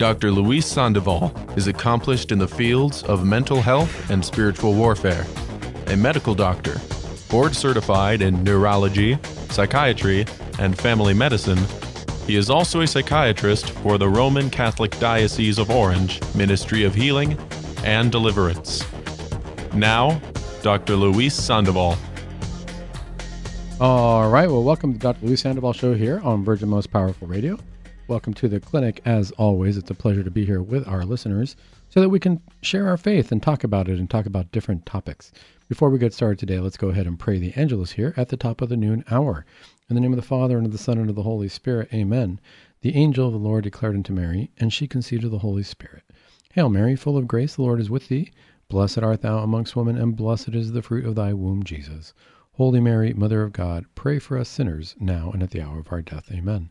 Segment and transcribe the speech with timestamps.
[0.00, 0.30] Dr.
[0.30, 5.26] Luis Sandoval is accomplished in the fields of mental health and spiritual warfare,
[5.88, 6.80] a medical doctor,
[7.28, 9.18] board certified in neurology,
[9.50, 10.24] psychiatry,
[10.58, 11.58] and family medicine.
[12.26, 17.36] He is also a psychiatrist for the Roman Catholic Diocese of Orange Ministry of Healing
[17.84, 18.82] and Deliverance.
[19.74, 20.18] Now,
[20.62, 20.96] Dr.
[20.96, 21.98] Luis Sandoval.
[23.78, 24.48] All right.
[24.48, 25.26] Well, welcome to Dr.
[25.26, 27.58] Luis Sandoval Show here on Virgin Most Powerful Radio.
[28.10, 29.00] Welcome to the clinic.
[29.04, 31.54] As always, it's a pleasure to be here with our listeners
[31.90, 34.84] so that we can share our faith and talk about it and talk about different
[34.84, 35.30] topics.
[35.68, 38.36] Before we get started today, let's go ahead and pray the Angelus here at the
[38.36, 39.46] top of the noon hour.
[39.88, 41.88] In the name of the Father, and of the Son, and of the Holy Spirit,
[41.94, 42.40] amen.
[42.80, 46.02] The angel of the Lord declared unto Mary, and she conceived of the Holy Spirit.
[46.54, 48.32] Hail Mary, full of grace, the Lord is with thee.
[48.68, 52.12] Blessed art thou amongst women, and blessed is the fruit of thy womb, Jesus.
[52.54, 55.92] Holy Mary, Mother of God, pray for us sinners, now and at the hour of
[55.92, 56.28] our death.
[56.32, 56.70] Amen.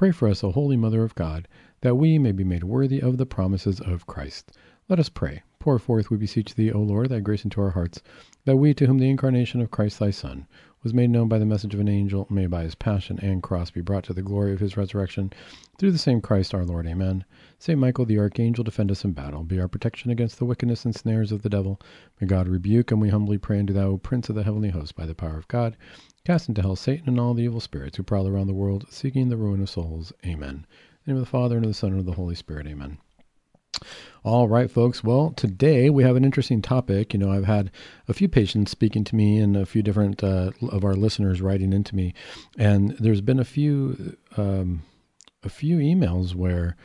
[0.00, 1.46] Pray for us, O Holy Mother of God,
[1.82, 4.50] that we may be made worthy of the promises of Christ.
[4.88, 5.42] Let us pray.
[5.60, 8.02] Pour forth, we beseech thee, O Lord, thy grace into our hearts,
[8.46, 10.46] that we, to whom the incarnation of Christ thy Son
[10.82, 13.70] was made known by the message of an angel, may by his passion and cross
[13.70, 15.30] be brought to the glory of his resurrection,
[15.76, 16.86] through the same Christ our Lord.
[16.86, 17.26] Amen.
[17.58, 20.94] Saint Michael the archangel, defend us in battle, be our protection against the wickedness and
[20.94, 21.78] snares of the devil.
[22.18, 24.96] May God rebuke, and we humbly pray unto thou, O Prince of the heavenly host,
[24.96, 25.76] by the power of God,
[26.24, 29.28] cast into hell Satan and all the evil spirits who prowl around the world, seeking
[29.28, 30.10] the ruin of souls.
[30.24, 30.50] Amen.
[30.50, 30.64] In
[31.04, 32.66] the name of the Father, and of the Son, and of the Holy Spirit.
[32.66, 32.96] Amen.
[34.22, 35.02] All right, folks.
[35.02, 37.12] Well, today we have an interesting topic.
[37.12, 37.70] You know, I've had
[38.06, 41.72] a few patients speaking to me and a few different uh, of our listeners writing
[41.72, 42.12] into me,
[42.58, 44.82] and there's been a few um,
[45.42, 46.76] a few emails where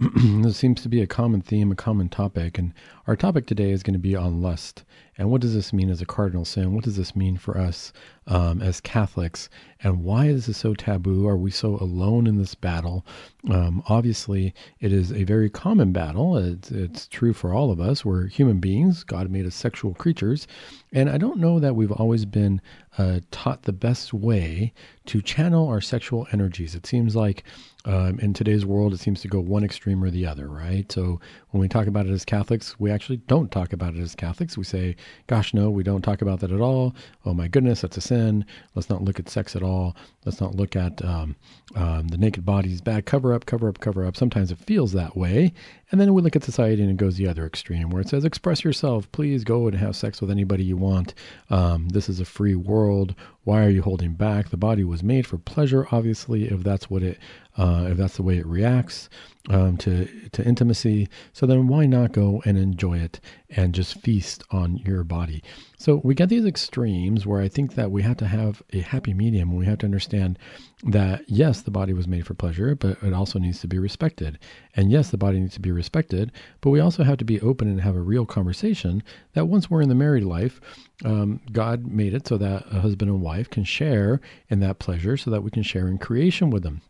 [0.14, 2.72] there seems to be a common theme, a common topic, and
[3.08, 4.84] our topic today is going to be on lust.
[5.16, 6.72] And what does this mean as a cardinal sin?
[6.72, 7.92] What does this mean for us
[8.28, 9.48] um, as Catholics?
[9.82, 11.26] And why is this so taboo?
[11.26, 13.04] Are we so alone in this battle?
[13.50, 16.36] Um, obviously, it is a very common battle.
[16.36, 18.04] It's, it's true for all of us.
[18.04, 19.02] We're human beings.
[19.02, 20.46] God made us sexual creatures.
[20.92, 22.60] And I don't know that we've always been
[22.98, 24.72] uh, taught the best way
[25.06, 26.76] to channel our sexual energies.
[26.76, 27.42] It seems like
[27.88, 30.90] um, in today's world, it seems to go one extreme or the other, right?
[30.92, 34.14] So when we talk about it as Catholics, we actually don't talk about it as
[34.14, 34.58] Catholics.
[34.58, 36.94] We say, gosh, no, we don't talk about that at all.
[37.24, 38.44] Oh my goodness, that's a sin.
[38.74, 39.96] Let's not look at sex at all.
[40.24, 41.36] Let's not look at um,
[41.74, 43.06] um, the naked bodies bad.
[43.06, 44.16] Cover up, cover up, cover up.
[44.16, 45.52] Sometimes it feels that way.
[45.90, 48.26] And then we look at society and it goes the other extreme where it says,
[48.26, 49.10] express yourself.
[49.12, 51.14] Please go and have sex with anybody you want.
[51.48, 53.14] Um, this is a free world.
[53.44, 54.50] Why are you holding back?
[54.50, 57.18] The body was made for pleasure, obviously, if that's what it,
[57.56, 59.08] uh, if that's the way it reacts
[59.48, 61.08] um, to to intimacy.
[61.38, 65.40] So then, why not go and enjoy it and just feast on your body?
[65.76, 69.14] So we get these extremes where I think that we have to have a happy
[69.14, 69.54] medium.
[69.54, 70.36] We have to understand
[70.82, 74.40] that yes, the body was made for pleasure, but it also needs to be respected.
[74.74, 77.68] And yes, the body needs to be respected, but we also have to be open
[77.68, 80.60] and have a real conversation that once we're in the married life,
[81.04, 85.16] um, God made it so that a husband and wife can share in that pleasure
[85.16, 86.82] so that we can share in creation with them.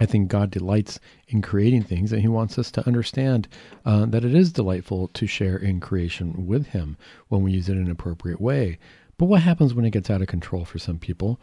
[0.00, 3.48] I think God delights in creating things, and He wants us to understand
[3.84, 6.96] uh, that it is delightful to share in creation with Him
[7.28, 8.78] when we use it in an appropriate way.
[9.16, 11.40] But what happens when it gets out of control for some people?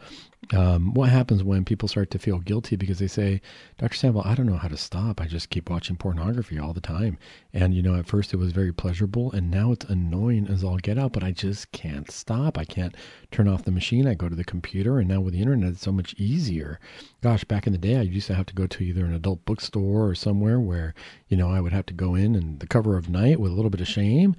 [0.52, 3.40] Um, what happens when people start to feel guilty because they say,
[3.78, 3.94] Dr.
[3.94, 5.20] Sandoval, I don't know how to stop.
[5.20, 7.16] I just keep watching pornography all the time.
[7.54, 10.76] And, you know, at first it was very pleasurable and now it's annoying as all
[10.78, 12.58] get out, but I just can't stop.
[12.58, 12.94] I can't
[13.30, 14.06] turn off the machine.
[14.06, 16.80] I go to the computer and now with the internet, it's so much easier.
[17.22, 19.44] Gosh, back in the day, I used to have to go to either an adult
[19.44, 20.92] bookstore or somewhere where,
[21.28, 23.54] you know, I would have to go in and the cover of night with a
[23.54, 24.34] little bit of shame.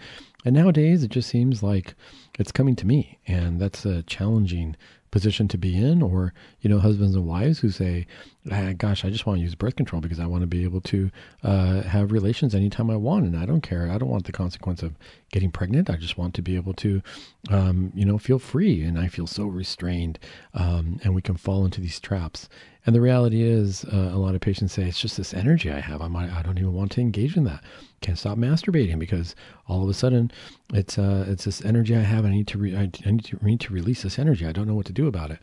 [0.45, 1.95] And nowadays it just seems like
[2.37, 3.19] it's coming to me.
[3.27, 4.75] And that's a challenging
[5.13, 8.07] position to be in, or you know, husbands and wives who say,
[8.51, 10.81] ah, "Gosh, I just want to use birth control because I want to be able
[10.81, 11.11] to
[11.43, 13.91] uh, have relations anytime I want, and I don't care.
[13.91, 14.95] I don't want the consequence of
[15.31, 15.87] getting pregnant.
[15.87, 17.03] I just want to be able to,
[17.49, 20.17] um, you know, feel free." And I feel so restrained,
[20.55, 22.49] um, and we can fall into these traps.
[22.85, 25.79] And the reality is, uh, a lot of patients say it's just this energy I
[25.79, 26.01] have.
[26.01, 27.63] I'm, I don't even want to engage in that.
[28.01, 29.35] Can't stop masturbating because
[29.67, 30.31] all of a sudden
[30.73, 32.25] it's uh, it's this energy I have.
[32.25, 34.45] I need to re- I, I need to need to release this energy.
[34.45, 35.39] I don't know what to do about it.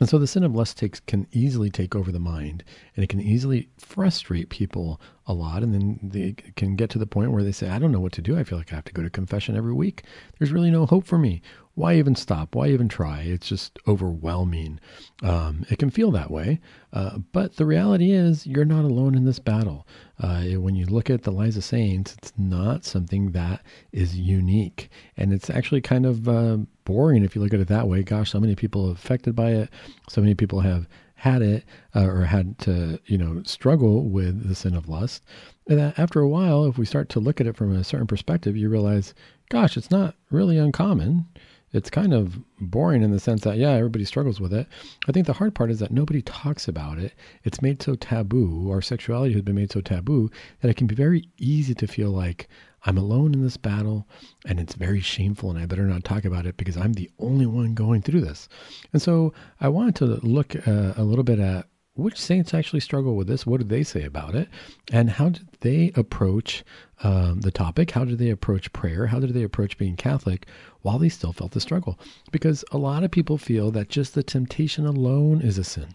[0.00, 2.64] And so the sin of lust takes can easily take over the mind,
[2.96, 5.62] and it can easily frustrate people a lot.
[5.62, 8.12] And then they can get to the point where they say, "I don't know what
[8.12, 8.38] to do.
[8.38, 10.04] I feel like I have to go to confession every week.
[10.38, 11.42] There's really no hope for me.
[11.74, 12.54] Why even stop?
[12.54, 13.22] Why even try?
[13.22, 14.80] It's just overwhelming."
[15.22, 16.60] Um, it can feel that way,
[16.92, 19.86] uh, but the reality is, you're not alone in this battle.
[20.18, 23.62] Uh, when you look at the lives of saints, it's not something that
[23.92, 27.88] is unique, and it's actually kind of uh, boring if you look at it that
[27.88, 28.02] way.
[28.02, 29.70] Gosh, so many people are affected by it.
[30.08, 31.64] So many people have had it
[31.94, 35.22] uh, or had to, you know, struggle with the sin of lust.
[35.68, 38.06] And that after a while, if we start to look at it from a certain
[38.06, 39.12] perspective, you realize,
[39.50, 41.26] gosh, it's not really uncommon.
[41.72, 44.66] It's kind of boring in the sense that, yeah, everybody struggles with it.
[45.08, 47.12] I think the hard part is that nobody talks about it.
[47.44, 48.68] It's made so taboo.
[48.70, 50.30] Our sexuality has been made so taboo
[50.60, 52.48] that it can be very easy to feel like
[52.84, 54.08] I'm alone in this battle
[54.46, 57.46] and it's very shameful and I better not talk about it because I'm the only
[57.46, 58.48] one going through this.
[58.92, 61.66] And so I wanted to look uh, a little bit at
[62.00, 63.46] which saints actually struggle with this?
[63.46, 64.48] What did they say about it?
[64.92, 66.64] And how did they approach
[67.02, 67.92] um, the topic?
[67.92, 69.06] How did they approach prayer?
[69.06, 70.46] How did they approach being Catholic
[70.82, 71.98] while they still felt the struggle?
[72.32, 75.94] Because a lot of people feel that just the temptation alone is a sin.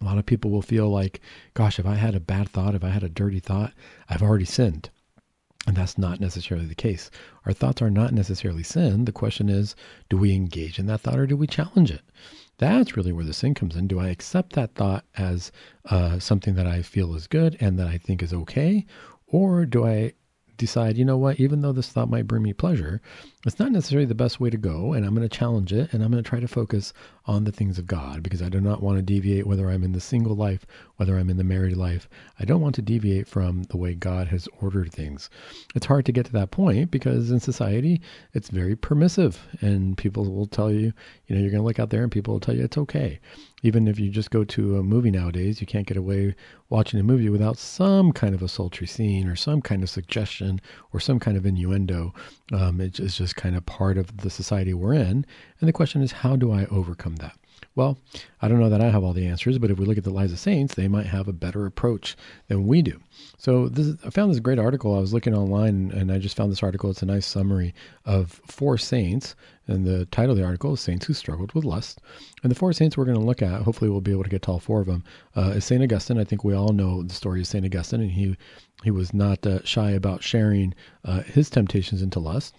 [0.00, 1.20] A lot of people will feel like,
[1.54, 3.72] gosh, if I had a bad thought, if I had a dirty thought,
[4.08, 4.90] I've already sinned.
[5.66, 7.10] And that's not necessarily the case.
[7.44, 9.04] Our thoughts are not necessarily sin.
[9.04, 9.76] The question is,
[10.08, 12.00] do we engage in that thought or do we challenge it?
[12.58, 13.86] That's really where the sin comes in.
[13.86, 15.52] Do I accept that thought as
[15.86, 18.86] uh, something that I feel is good and that I think is okay?
[19.26, 20.14] Or do I
[20.60, 23.00] decide, you know what, even though this thought might bring me pleasure,
[23.46, 24.92] it's not necessarily the best way to go.
[24.92, 26.92] And I'm going to challenge it and I'm going to try to focus
[27.24, 29.92] on the things of God because I do not want to deviate whether I'm in
[29.92, 30.66] the single life,
[30.96, 32.08] whether I'm in the married life.
[32.38, 35.30] I don't want to deviate from the way God has ordered things.
[35.74, 38.02] It's hard to get to that point because in society,
[38.34, 40.92] it's very permissive and people will tell you,
[41.26, 43.18] you know, you're going to look out there and people will tell you it's okay.
[43.62, 46.34] Even if you just go to a movie nowadays, you can't get away
[46.68, 50.60] watching a movie without some kind of a sultry scene or some kind of suggestion
[50.92, 52.14] or some kind of innuendo.
[52.52, 55.26] Um, it's just kind of part of the society we're in.
[55.60, 57.39] And the question is, how do I overcome that?
[57.76, 57.98] Well,
[58.42, 60.10] I don't know that I have all the answers, but if we look at the
[60.10, 62.16] lives of saints, they might have a better approach
[62.48, 63.00] than we do.
[63.38, 64.96] So this, I found this great article.
[64.96, 66.90] I was looking online, and I just found this article.
[66.90, 67.72] It's a nice summary
[68.04, 69.36] of four saints,
[69.68, 72.00] and the title of the article is "Saints Who Struggled with Lust."
[72.42, 74.42] And the four saints we're going to look at, hopefully, we'll be able to get
[74.42, 75.04] to all four of them.
[75.36, 76.18] Uh, is Saint Augustine.
[76.18, 78.36] I think we all know the story of Saint Augustine, and he
[78.82, 80.74] he was not uh, shy about sharing
[81.04, 82.56] uh, his temptations into lust.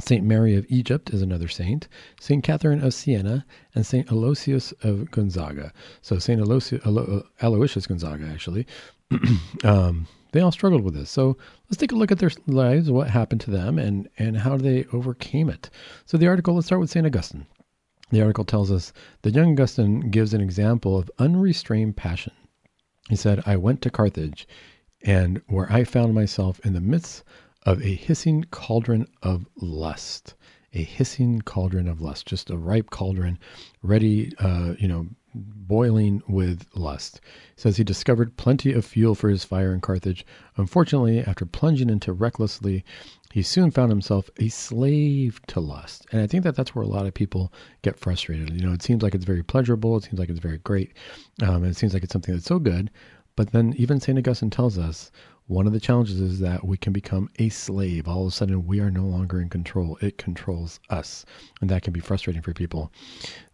[0.00, 1.88] Saint Mary of Egypt is another saint,
[2.20, 5.72] Saint Catherine of Siena, and Saint Aloysius of Gonzaga.
[6.02, 8.66] So Saint Aloysius, Alo, Aloysius Gonzaga, actually,
[9.64, 11.10] um, they all struggled with this.
[11.10, 11.36] So
[11.70, 14.84] let's take a look at their lives, what happened to them, and and how they
[14.92, 15.70] overcame it.
[16.06, 17.46] So the article, let's start with Saint Augustine.
[18.10, 18.92] The article tells us
[19.22, 22.32] the young Augustine gives an example of unrestrained passion.
[23.08, 24.48] He said, "I went to Carthage,
[25.02, 27.22] and where I found myself in the midst
[27.64, 30.34] of a hissing cauldron of lust.
[30.72, 33.38] A hissing cauldron of lust, just a ripe cauldron,
[33.82, 37.20] ready, uh, you know, boiling with lust.
[37.56, 40.24] says he discovered plenty of fuel for his fire in Carthage.
[40.56, 42.84] Unfortunately, after plunging into recklessly,
[43.32, 46.06] he soon found himself a slave to lust.
[46.12, 47.52] And I think that that's where a lot of people
[47.82, 48.52] get frustrated.
[48.52, 50.92] You know, it seems like it's very pleasurable, it seems like it's very great,
[51.42, 52.90] um, and it seems like it's something that's so good.
[53.36, 54.16] But then even St.
[54.16, 55.10] Augustine tells us
[55.46, 58.08] one of the challenges is that we can become a slave.
[58.08, 59.98] All of a sudden, we are no longer in control.
[60.00, 61.26] It controls us.
[61.60, 62.90] And that can be frustrating for people.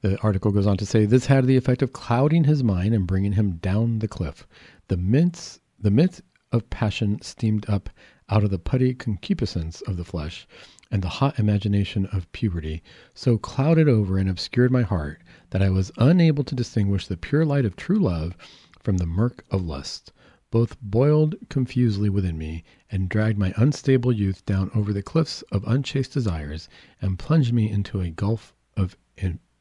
[0.00, 3.08] The article goes on to say this had the effect of clouding his mind and
[3.08, 4.46] bringing him down the cliff.
[4.86, 7.90] The mints, the myth of passion steamed up
[8.28, 10.46] out of the putty concupiscence of the flesh
[10.92, 15.70] and the hot imagination of puberty, so clouded over and obscured my heart that I
[15.70, 18.36] was unable to distinguish the pure light of true love
[18.78, 20.12] from the murk of lust
[20.50, 25.64] both boiled confusedly within me, and dragged my unstable youth down over the cliffs of
[25.66, 26.68] unchaste desires,
[27.00, 28.96] and plunged me into a gulf of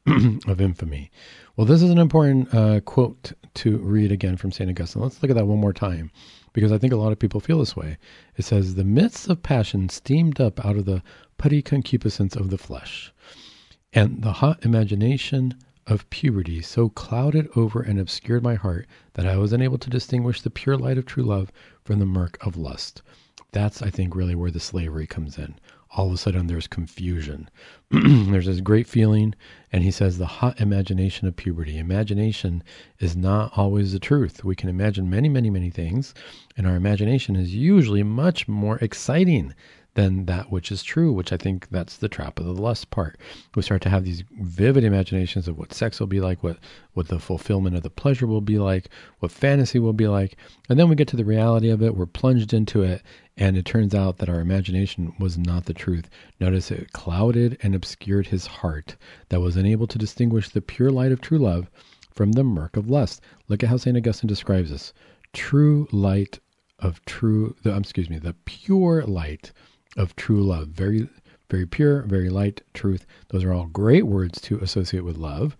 [0.46, 1.10] of infamy.
[1.56, 4.70] Well, this is an important uh, quote to read again from St.
[4.70, 5.02] Augustine.
[5.02, 6.10] Let's look at that one more time,
[6.52, 7.98] because I think a lot of people feel this way.
[8.36, 11.02] It says, The myths of passion steamed up out of the
[11.38, 13.12] putty concupiscence of the flesh,
[13.92, 15.54] and the hot imagination
[15.90, 20.40] of puberty so clouded over and obscured my heart that I was unable to distinguish
[20.40, 21.50] the pure light of true love
[21.82, 23.02] from the murk of lust.
[23.50, 25.56] That's, I think, really where the slavery comes in.
[25.96, 27.50] All of a sudden, there's confusion.
[27.90, 29.34] there's this great feeling,
[29.72, 31.76] and he says the hot imagination of puberty.
[31.76, 32.62] Imagination
[33.00, 34.44] is not always the truth.
[34.44, 36.14] We can imagine many, many, many things,
[36.56, 39.52] and our imagination is usually much more exciting
[39.94, 43.18] than that which is true, which I think that's the trap of the lust part.
[43.54, 46.58] We start to have these vivid imaginations of what sex will be like, what,
[46.94, 50.36] what the fulfillment of the pleasure will be like, what fantasy will be like.
[50.68, 53.02] And then we get to the reality of it, we're plunged into it,
[53.36, 56.08] and it turns out that our imagination was not the truth.
[56.38, 58.96] Notice it clouded and obscured his heart,
[59.28, 61.70] that was unable to distinguish the pure light of true love
[62.12, 63.20] from the murk of lust.
[63.48, 63.96] Look at how St.
[63.96, 64.92] Augustine describes this
[65.32, 66.38] true light
[66.78, 69.52] of true, the, um, excuse me, the pure light
[69.96, 70.68] of true love.
[70.68, 71.08] Very,
[71.50, 73.06] very pure, very light, truth.
[73.28, 75.56] Those are all great words to associate with love.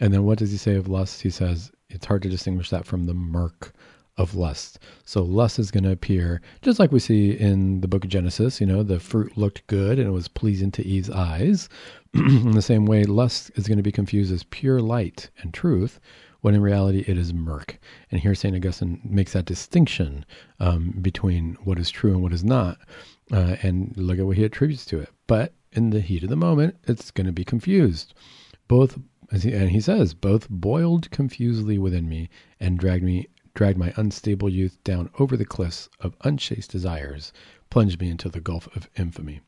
[0.00, 1.22] And then what does he say of lust?
[1.22, 3.72] He says it's hard to distinguish that from the murk
[4.16, 4.78] of lust.
[5.04, 8.60] So lust is going to appear just like we see in the book of Genesis.
[8.60, 11.68] You know, the fruit looked good and it was pleasing to Eve's eyes.
[12.14, 15.98] in the same way, lust is going to be confused as pure light and truth,
[16.42, 17.78] when in reality it is murk.
[18.10, 18.54] And here St.
[18.54, 20.24] Augustine makes that distinction
[20.60, 22.78] um, between what is true and what is not.
[23.32, 25.08] Uh, and look at what he attributes to it.
[25.26, 28.12] But in the heat of the moment, it's going to be confused.
[28.68, 28.98] Both,
[29.32, 32.28] he, and he says, both boiled confusedly within me
[32.60, 37.32] and dragged me, dragged my unstable youth down over the cliffs of unchaste desires,
[37.70, 39.40] plunged me into the gulf of infamy.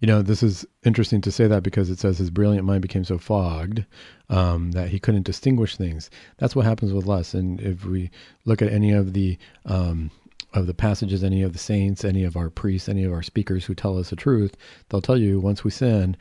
[0.00, 3.02] You know, this is interesting to say that because it says his brilliant mind became
[3.02, 3.84] so fogged
[4.28, 6.10] um, that he couldn't distinguish things.
[6.36, 7.34] That's what happens with lust.
[7.34, 8.10] And if we
[8.44, 10.12] look at any of the um,
[10.54, 13.64] of the passages, any of the saints, any of our priests, any of our speakers
[13.64, 14.56] who tell us the truth,
[14.88, 16.16] they'll tell you once we sin,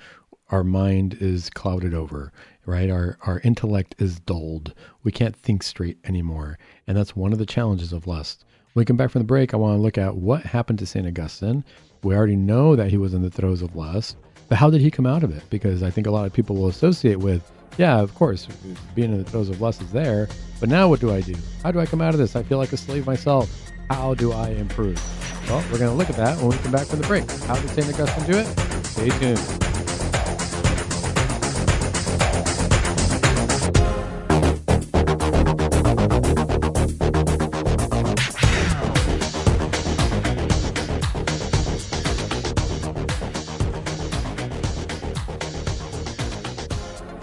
[0.49, 2.31] our mind is clouded over,
[2.65, 2.89] right?
[2.89, 4.73] Our our intellect is dulled.
[5.03, 6.57] We can't think straight anymore,
[6.87, 8.45] and that's one of the challenges of lust.
[8.73, 10.85] When we come back from the break, I want to look at what happened to
[10.85, 11.63] Saint Augustine
[12.03, 14.17] we already know that he was in the throes of lust,
[14.49, 15.43] but how did he come out of it?
[15.49, 18.47] Because I think a lot of people will associate with, yeah, of course,
[18.95, 20.29] being in the throes of lust is there,
[20.59, 21.35] but now what do I do?
[21.63, 22.35] How do I come out of this?
[22.35, 23.71] I feel like a slave myself.
[23.89, 25.01] How do I improve?
[25.47, 27.29] Well, we're going to look at that when we come back from the break.
[27.43, 27.87] How did St.
[27.99, 28.85] Augustine do it?
[28.85, 29.96] Stay tuned.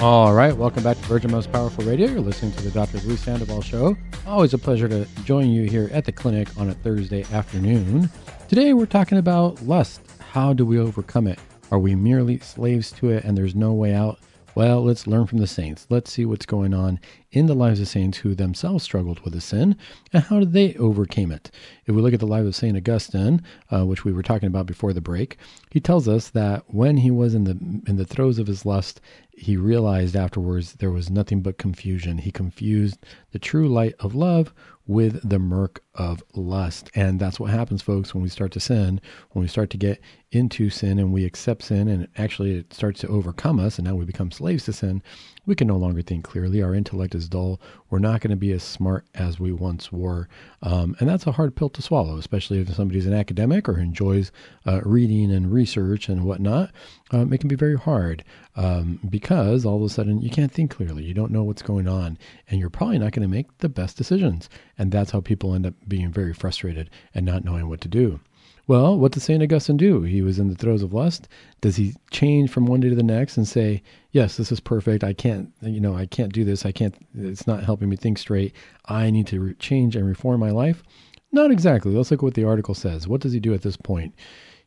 [0.04, 2.06] All right, welcome back to Virgin Most Powerful Radio.
[2.06, 2.98] You're listening to the Dr.
[3.06, 3.96] Luis Sandoval Show.
[4.26, 8.10] Always a pleasure to join you here at the clinic on a Thursday afternoon.
[8.46, 10.02] Today we're talking about lust.
[10.18, 11.38] How do we overcome it?
[11.70, 14.18] Are we merely slaves to it and there's no way out?
[14.54, 15.86] Well, let's learn from the saints.
[15.90, 17.00] Let's see what's going on
[17.32, 19.76] in the lives of saints who themselves struggled with a sin
[20.12, 21.50] and how did they overcame it.
[21.86, 22.76] If we look at the life of St.
[22.76, 23.42] Augustine,
[23.72, 25.38] uh, which we were talking about before the break,
[25.70, 27.58] he tells us that when he was in the
[27.88, 29.00] in the throes of his lust,
[29.36, 32.18] he realized afterwards there was nothing but confusion.
[32.18, 32.98] He confused
[33.32, 34.54] the true light of love
[34.86, 36.90] with the murk of lust.
[36.94, 39.00] And that's what happens, folks, when we start to sin,
[39.30, 40.00] when we start to get
[40.30, 43.94] into sin and we accept sin and actually it starts to overcome us and now
[43.94, 45.02] we become slaves to sin,
[45.46, 46.62] we can no longer think clearly.
[46.62, 47.60] Our intellect is dull.
[47.94, 50.28] We're not going to be as smart as we once were.
[50.62, 54.32] Um, and that's a hard pill to swallow, especially if somebody's an academic or enjoys
[54.66, 56.72] uh, reading and research and whatnot.
[57.12, 58.24] Um, it can be very hard
[58.56, 61.04] um, because all of a sudden you can't think clearly.
[61.04, 62.18] You don't know what's going on,
[62.50, 64.48] and you're probably not going to make the best decisions.
[64.76, 68.18] And that's how people end up being very frustrated and not knowing what to do.
[68.66, 69.42] Well, what does St.
[69.42, 70.02] Augustine do?
[70.02, 71.28] He was in the throes of lust.
[71.60, 75.04] Does he change from one day to the next and say, yes, this is perfect.
[75.04, 76.64] I can't, you know, I can't do this.
[76.64, 78.54] I can't, it's not helping me think straight.
[78.86, 80.82] I need to re- change and reform my life?
[81.30, 81.92] Not exactly.
[81.92, 83.06] Let's look at what the article says.
[83.06, 84.14] What does he do at this point?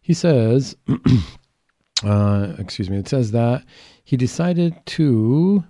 [0.01, 0.75] He says,
[2.03, 3.63] uh, excuse me, it says that
[4.03, 5.63] he decided to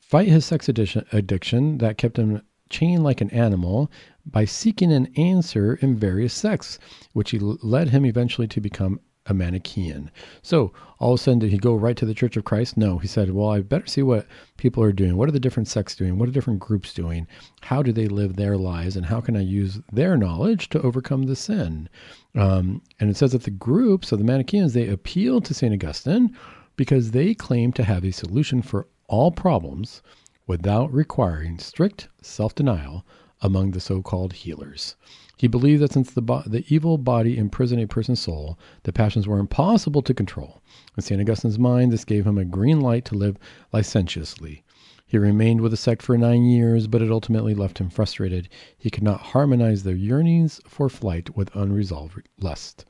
[0.00, 3.90] fight his sex addiction, addiction that kept him chained like an animal
[4.26, 6.78] by seeking an answer in various sects,
[7.12, 10.10] which led him eventually to become a Manichaean.
[10.42, 12.76] So all of a sudden, did he go right to the Church of Christ?
[12.76, 14.26] No, he said, "Well, I better see what
[14.58, 15.16] people are doing.
[15.16, 16.18] What are the different sects doing?
[16.18, 17.26] What are different groups doing?
[17.62, 18.96] How do they live their lives?
[18.96, 21.88] And how can I use their knowledge to overcome the sin?"
[22.34, 26.36] Um, and it says that the groups of the Manichaeans they appeal to Saint Augustine
[26.76, 30.02] because they claim to have a solution for all problems
[30.46, 33.06] without requiring strict self-denial
[33.44, 34.96] among the so-called healers.
[35.36, 39.28] He believed that since the, bo- the evil body imprisoned a person's soul, the passions
[39.28, 40.62] were impossible to control.
[40.96, 41.20] In St.
[41.20, 43.36] Augustine's mind, this gave him a green light to live
[43.72, 44.64] licentiously.
[45.06, 48.48] He remained with the sect for nine years, but it ultimately left him frustrated.
[48.78, 52.86] He could not harmonize their yearnings for flight with unresolved lust.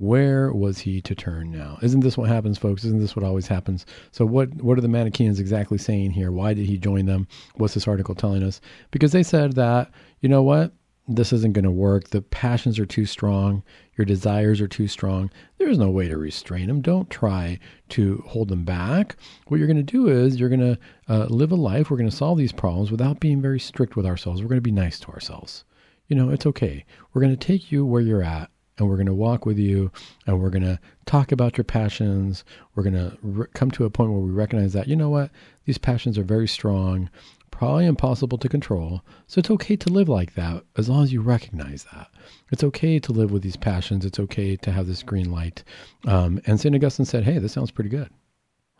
[0.00, 1.78] Where was he to turn now?
[1.82, 2.84] Isn't this what happens, folks?
[2.86, 3.84] Isn't this what always happens?
[4.12, 6.32] So, what what are the Manichaeans exactly saying here?
[6.32, 7.28] Why did he join them?
[7.56, 8.62] What's this article telling us?
[8.92, 9.90] Because they said that
[10.20, 10.72] you know what
[11.06, 12.08] this isn't going to work.
[12.08, 13.62] The passions are too strong.
[13.98, 15.30] Your desires are too strong.
[15.58, 16.80] There's no way to restrain them.
[16.80, 17.58] Don't try
[17.90, 19.16] to hold them back.
[19.48, 20.78] What you're going to do is you're going to
[21.10, 21.90] uh, live a life.
[21.90, 24.40] We're going to solve these problems without being very strict with ourselves.
[24.40, 25.66] We're going to be nice to ourselves.
[26.08, 26.86] You know, it's okay.
[27.12, 28.50] We're going to take you where you're at
[28.80, 29.92] and we're going to walk with you
[30.26, 32.44] and we're going to talk about your passions.
[32.74, 35.30] We're going to re- come to a point where we recognize that, you know what,
[35.66, 37.10] these passions are very strong,
[37.50, 39.02] probably impossible to control.
[39.26, 42.08] So it's okay to live like that as long as you recognize that.
[42.50, 44.04] It's okay to live with these passions.
[44.06, 45.62] It's okay to have this green light.
[46.06, 46.74] Um, and St.
[46.74, 48.08] Augustine said, hey, this sounds pretty good.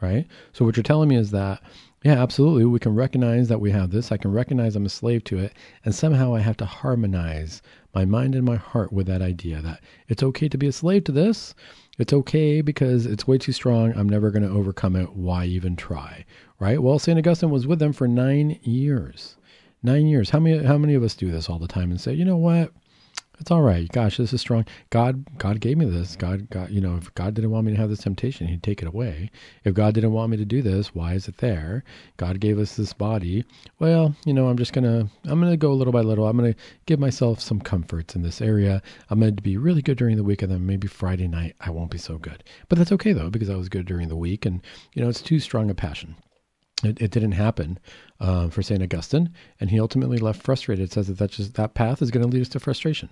[0.01, 0.27] Right?
[0.55, 1.63] So what you're telling me is that
[2.03, 2.65] yeah, absolutely.
[2.65, 4.11] We can recognize that we have this.
[4.11, 5.53] I can recognize I'm a slave to it.
[5.85, 7.61] And somehow I have to harmonize
[7.95, 11.05] my mind and my heart with that idea that it's okay to be a slave
[11.05, 11.55] to this.
[11.99, 13.93] It's okay because it's way too strong.
[13.95, 15.15] I'm never going to overcome it.
[15.15, 16.25] Why even try?
[16.59, 16.83] Right?
[16.83, 17.19] Well, St.
[17.19, 19.37] Augustine was with them for nine years.
[19.83, 20.31] Nine years.
[20.31, 22.39] How many, how many of us do this all the time and say, you know
[22.39, 22.73] what?
[23.41, 23.89] It's all right.
[23.91, 24.67] Gosh, this is strong.
[24.91, 26.15] God, God gave me this.
[26.15, 28.83] God, God, you know, if God didn't want me to have this temptation, He'd take
[28.83, 29.31] it away.
[29.65, 31.83] If God didn't want me to do this, why is it there?
[32.19, 33.47] God gave us this body.
[33.79, 36.27] Well, you know, I'm just gonna, I'm gonna go little by little.
[36.27, 36.55] I'm gonna
[36.85, 38.83] give myself some comforts in this area.
[39.09, 41.91] I'm to be really good during the week, and then maybe Friday night I won't
[41.91, 42.45] be so good.
[42.69, 44.61] But that's okay though, because I was good during the week, and
[44.93, 46.15] you know, it's too strong a passion.
[46.83, 47.79] It, it didn't happen
[48.21, 50.85] uh, for Saint Augustine, and he ultimately left frustrated.
[50.85, 53.11] It says that that just that path is going to lead us to frustration.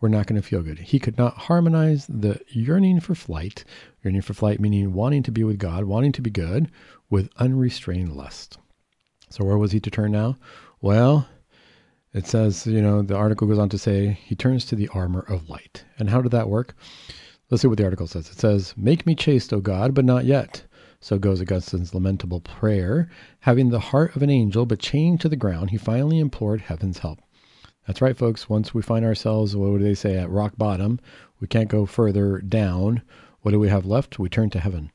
[0.00, 0.78] We're not going to feel good.
[0.78, 3.64] He could not harmonize the yearning for flight,
[4.02, 6.70] yearning for flight meaning wanting to be with God, wanting to be good,
[7.10, 8.56] with unrestrained lust.
[9.28, 10.36] So where was he to turn now?
[10.80, 11.28] Well,
[12.14, 15.24] it says, you know, the article goes on to say he turns to the armor
[15.28, 15.84] of light.
[15.98, 16.74] And how did that work?
[17.50, 18.30] Let's see what the article says.
[18.30, 20.62] It says, "Make me chaste, O God, but not yet."
[21.02, 23.08] So goes Augustine's lamentable prayer.
[23.40, 26.98] Having the heart of an angel, but chained to the ground, he finally implored heaven's
[26.98, 27.20] help.
[27.86, 28.50] That's right, folks.
[28.50, 31.00] Once we find ourselves, what do they say, at rock bottom,
[31.40, 33.00] we can't go further down.
[33.40, 34.18] What do we have left?
[34.18, 34.92] We turn to heaven.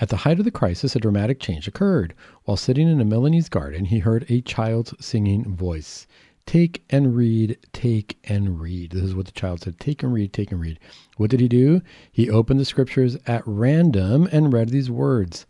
[0.00, 2.14] At the height of the crisis, a dramatic change occurred.
[2.44, 6.08] While sitting in a Milanese garden, he heard a child's singing voice.
[6.46, 8.92] Take and read, take and read.
[8.92, 9.80] This is what the child said.
[9.80, 10.78] Take and read, take and read.
[11.16, 11.80] What did he do?
[12.12, 15.46] He opened the scriptures at random and read these words.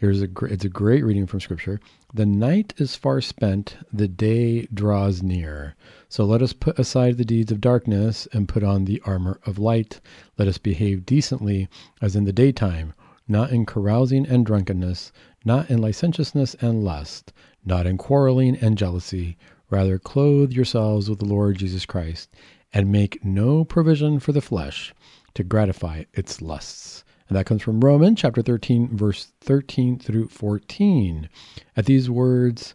[0.00, 1.78] Here's a it's a great reading from scripture.
[2.14, 5.76] The night is far spent, the day draws near.
[6.08, 9.58] So let us put aside the deeds of darkness and put on the armor of
[9.58, 10.00] light.
[10.38, 11.68] Let us behave decently
[12.00, 12.94] as in the daytime,
[13.28, 15.12] not in carousing and drunkenness,
[15.44, 19.36] not in licentiousness and lust, not in quarreling and jealousy,
[19.70, 22.28] Rather, clothe yourselves with the Lord Jesus Christ,
[22.72, 24.92] and make no provision for the flesh
[25.34, 27.04] to gratify its lusts.
[27.28, 31.28] And that comes from Romans chapter 13, verse 13 through 14.
[31.76, 32.74] At these words,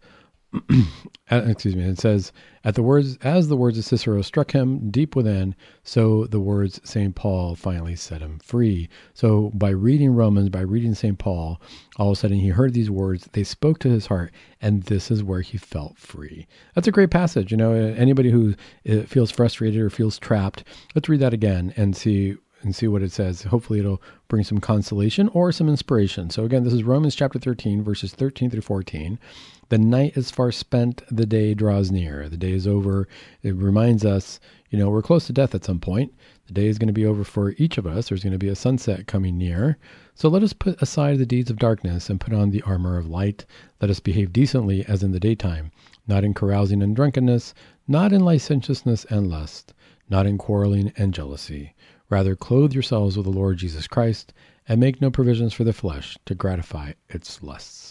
[1.32, 2.32] excuse me, it says,
[2.64, 6.80] At the words, as the words of Cicero struck him deep within, so the words
[6.84, 7.16] St.
[7.16, 8.90] Paul finally set him free.
[9.14, 11.18] So by reading Romans, by reading St.
[11.18, 11.62] Paul,
[11.98, 15.10] all of a sudden he heard these words, they spoke to his heart, and this
[15.10, 16.48] is where he felt free.
[16.74, 17.52] That's a great passage.
[17.52, 18.56] You know, anybody who
[18.90, 20.64] uh, feels frustrated or feels trapped,
[20.94, 23.44] let's read that again and see and see what it says.
[23.44, 26.30] Hopefully, it'll bring some consolation or some inspiration.
[26.30, 29.20] So, again, this is Romans chapter 13, verses 13 through 14.
[29.70, 32.30] The night is far spent, the day draws near.
[32.30, 33.08] The day is over.
[33.42, 36.14] It reminds us, you know, we're close to death at some point.
[36.48, 38.10] The day is going to be over for each of us.
[38.10, 39.78] There's going to be a sunset coming near.
[40.14, 43.10] So let us put aside the deeds of darkness and put on the armor of
[43.10, 43.46] light.
[43.82, 45.72] Let us behave decently as in the daytime,
[46.08, 47.54] not in carousing and drunkenness,
[47.88, 49.74] not in licentiousness and lust,
[50.10, 51.74] not in quarreling and jealousy
[52.10, 54.32] Rather, clothe yourselves with the Lord Jesus Christ,
[54.68, 57.85] and make no provisions for the flesh to gratify its lusts.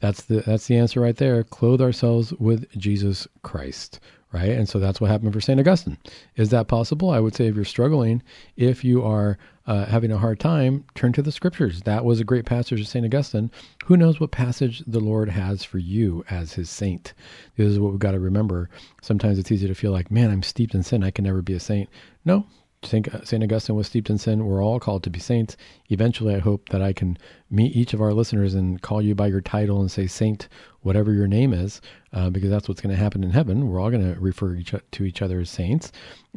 [0.00, 1.44] That's the that's the answer right there.
[1.44, 4.00] Clothe ourselves with Jesus Christ,
[4.32, 4.50] right?
[4.50, 5.98] And so that's what happened for Saint Augustine.
[6.36, 7.10] Is that possible?
[7.10, 8.22] I would say if you're struggling,
[8.56, 11.82] if you are uh, having a hard time, turn to the Scriptures.
[11.82, 13.50] That was a great passage of Saint Augustine.
[13.84, 17.12] Who knows what passage the Lord has for you as His saint?
[17.56, 18.70] This is what we've got to remember.
[19.02, 21.04] Sometimes it's easy to feel like, man, I'm steeped in sin.
[21.04, 21.88] I can never be a saint.
[22.24, 22.46] No,
[22.82, 23.06] St.
[23.42, 24.46] Augustine was steeped in sin.
[24.46, 25.56] We're all called to be saints.
[25.90, 27.18] Eventually, I hope that I can
[27.50, 30.48] meet each of our listeners and call you by your title and say Saint,
[30.80, 31.82] whatever your name is,
[32.14, 33.68] uh, because that's what's going to happen in heaven.
[33.68, 35.92] We're all going to refer each, to each other as saints.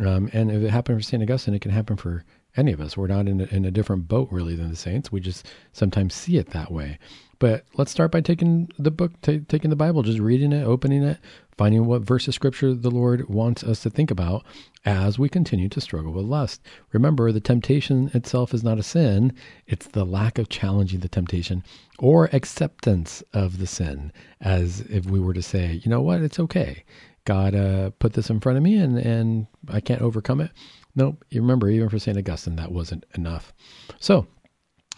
[0.06, 1.24] Um, and if it happened for St.
[1.24, 2.26] Augustine, it can happen for
[2.58, 2.98] any of us.
[2.98, 5.12] We're not in a, in a different boat, really, than the saints.
[5.12, 7.00] We just sometimes see it that way.
[7.44, 11.04] But let's start by taking the book, t- taking the Bible, just reading it, opening
[11.04, 11.18] it,
[11.58, 14.46] finding what verse of scripture the Lord wants us to think about
[14.86, 16.62] as we continue to struggle with lust.
[16.94, 19.34] Remember, the temptation itself is not a sin,
[19.68, 21.66] it's the lack of challenging the temptation
[22.00, 26.40] or acceptance of the sin, as if we were to say, you know what, it's
[26.40, 26.86] okay.
[27.26, 30.52] God uh, put this in front of me and, and I can't overcome it.
[30.96, 31.26] Nope.
[31.30, 32.18] You remember, even for St.
[32.18, 33.52] Augustine, that wasn't enough.
[34.00, 34.28] So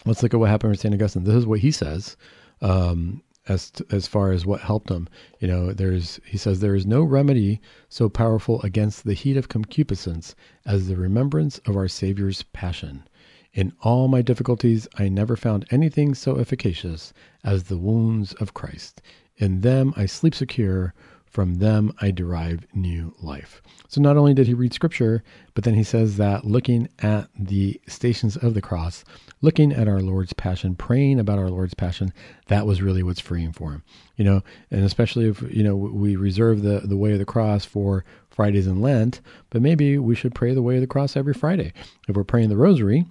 [0.04, 0.94] let's look at what happened with St.
[0.94, 1.24] Augustine.
[1.24, 2.16] This is what he says.
[2.60, 6.74] Um, as to, as far as what helped him, you know, there's he says there
[6.74, 11.88] is no remedy so powerful against the heat of concupiscence as the remembrance of our
[11.88, 13.08] Savior's passion.
[13.52, 17.12] In all my difficulties, I never found anything so efficacious
[17.44, 19.00] as the wounds of Christ.
[19.38, 20.92] In them I sleep secure,
[21.24, 23.62] from them I derive new life.
[23.88, 25.22] So not only did he read scripture,
[25.54, 29.04] but then he says that looking at the stations of the cross,
[29.46, 32.12] looking at our Lord's passion, praying about our Lord's passion,
[32.48, 33.84] that was really what's freeing for him.
[34.16, 37.64] You know, and especially if, you know, we reserve the, the way of the cross
[37.64, 41.32] for Fridays in Lent, but maybe we should pray the way of the cross every
[41.32, 41.72] Friday.
[42.08, 43.06] If we're praying the rosary,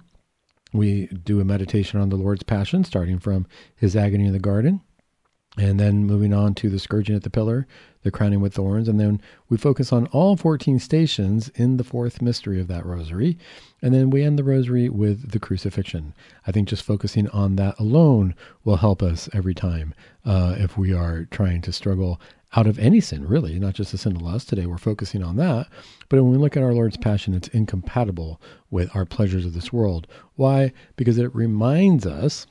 [0.74, 4.82] we do a meditation on the Lord's passion, starting from his agony in the garden
[5.56, 7.66] and then moving on to the scourging at the pillar,
[8.02, 12.20] the crowning with thorns, and then we focus on all 14 stations in the fourth
[12.20, 13.38] mystery of that rosary,
[13.82, 16.14] and then we end the rosary with the crucifixion.
[16.46, 20.92] I think just focusing on that alone will help us every time uh, if we
[20.92, 22.20] are trying to struggle
[22.54, 24.48] out of any sin, really, not just the sin of lust.
[24.48, 25.66] Today we're focusing on that.
[26.08, 28.40] But when we look at our Lord's Passion, it's incompatible
[28.70, 30.06] with our pleasures of this world.
[30.36, 30.72] Why?
[30.96, 32.46] Because it reminds us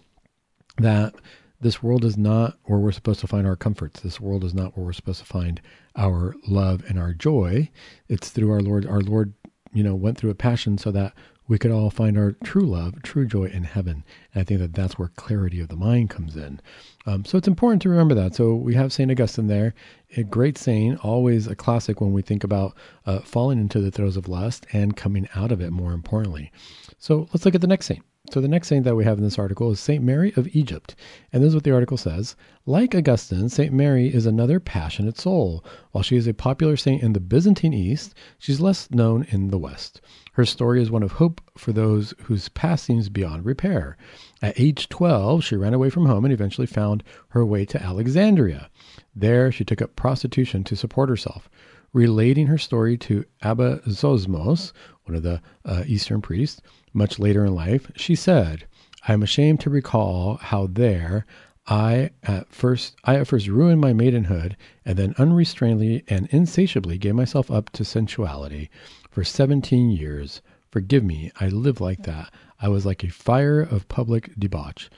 [0.78, 1.16] that
[1.62, 4.02] this world is not where we're supposed to find our comforts.
[4.02, 5.62] This world is not where we're supposed to find
[5.96, 7.70] our love and our joy.
[8.08, 8.86] It's through our Lord.
[8.86, 9.34] Our Lord,
[9.74, 11.14] you know, went through a passion so that
[11.48, 14.04] we could all find our true love, true joy in heaven.
[14.34, 16.60] And I think that that's where clarity of the mind comes in.
[17.06, 18.34] Um, so it's important to remember that.
[18.34, 19.12] So we have St.
[19.12, 19.76] Augustine there,
[20.18, 24.18] a great saint, always a classic when we think about uh, falling into the throes
[24.18, 26.52] of lust and coming out of it, more importantly.
[26.98, 28.04] So let's look at the next saint.
[28.32, 30.96] So the next saint that we have in this article is Saint Mary of Egypt.
[31.32, 32.36] And this is what the article says.
[32.66, 35.64] Like Augustine, Saint Mary is another passionate soul.
[35.92, 39.58] While she is a popular saint in the Byzantine East, she's less known in the
[39.58, 40.02] West.
[40.34, 43.96] Her story is one of hope for those whose past seems beyond repair.
[44.42, 48.70] At age 12, she ran away from home and eventually found her way to Alexandria.
[49.16, 51.50] There, she took up prostitution to support herself.
[51.94, 54.74] Relating her story to Abba Zosimas,
[55.06, 56.62] one of the uh, Eastern priests,
[56.94, 58.66] much later in life, she said,
[59.08, 61.26] I am ashamed to recall how there
[61.68, 67.16] I at first I at first ruined my maidenhood and then unrestrainedly and insatiably gave
[67.16, 68.70] myself up to sensuality
[69.10, 70.42] for seventeen years.
[70.70, 72.32] Forgive me, I lived like that.
[72.62, 74.90] I was like a fire of public debauch.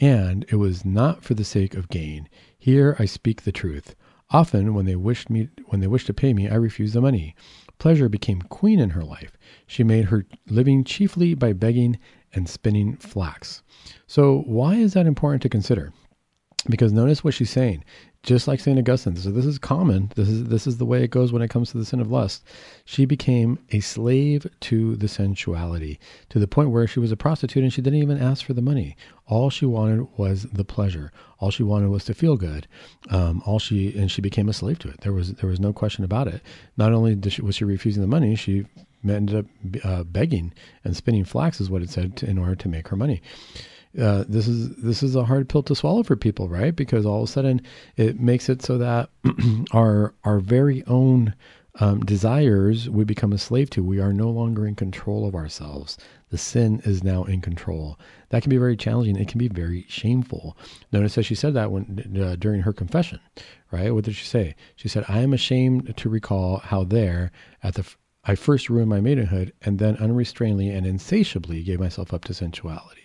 [0.00, 2.28] And it was not for the sake of gain.
[2.58, 3.94] Here I speak the truth.
[4.30, 7.36] Often when they wished me when they wished to pay me, I refused the money.
[7.78, 9.36] Pleasure became queen in her life.
[9.66, 11.98] She made her living chiefly by begging
[12.32, 13.62] and spinning flax.
[14.06, 15.92] So, why is that important to consider?
[16.68, 17.84] Because notice what she's saying
[18.24, 19.16] just like Saint Augustine.
[19.16, 20.10] So this is common.
[20.16, 22.10] This is this is the way it goes when it comes to the sin of
[22.10, 22.42] lust.
[22.84, 26.00] She became a slave to the sensuality
[26.30, 28.62] to the point where she was a prostitute and she didn't even ask for the
[28.62, 28.96] money.
[29.26, 31.12] All she wanted was the pleasure.
[31.38, 32.66] All she wanted was to feel good.
[33.10, 35.02] Um, all she and she became a slave to it.
[35.02, 36.40] There was there was no question about it.
[36.76, 38.64] Not only she, was she refusing the money, she
[39.06, 39.46] ended up
[39.84, 42.96] uh, begging and spinning flax, is what it said, to, in order to make her
[42.96, 43.20] money
[44.00, 46.74] uh, this is this is a hard pill to swallow for people, right?
[46.74, 47.62] Because all of a sudden
[47.96, 49.10] it makes it so that
[49.72, 51.34] our our very own
[51.80, 53.82] um, desires we become a slave to.
[53.84, 55.96] We are no longer in control of ourselves.
[56.30, 57.98] The sin is now in control.
[58.30, 59.16] That can be very challenging.
[59.16, 60.56] It can be very shameful.
[60.92, 63.20] Notice that she said that when uh, during her confession,
[63.70, 63.94] right?
[63.94, 64.56] What did she say?
[64.76, 67.30] She said, "I am ashamed to recall how there
[67.62, 67.84] at the."
[68.26, 73.03] I first ruined my maidenhood and then unrestrainedly and insatiably gave myself up to sensuality.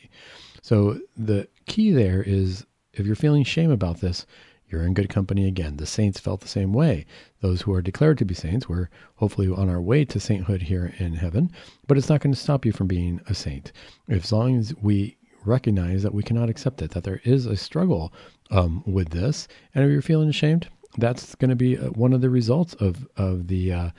[0.69, 4.27] So the key there is if you're feeling shame about this,
[4.69, 5.77] you're in good company again.
[5.77, 7.07] The saints felt the same way.
[7.41, 10.93] Those who are declared to be saints, we're hopefully on our way to sainthood here
[10.99, 11.51] in heaven,
[11.87, 13.71] but it's not going to stop you from being a saint.
[14.09, 18.13] As long as we recognize that we cannot accept it, that there is a struggle
[18.51, 20.67] um, with this, and if you're feeling ashamed,
[20.99, 23.89] that's going to be uh, one of the results of of the uh,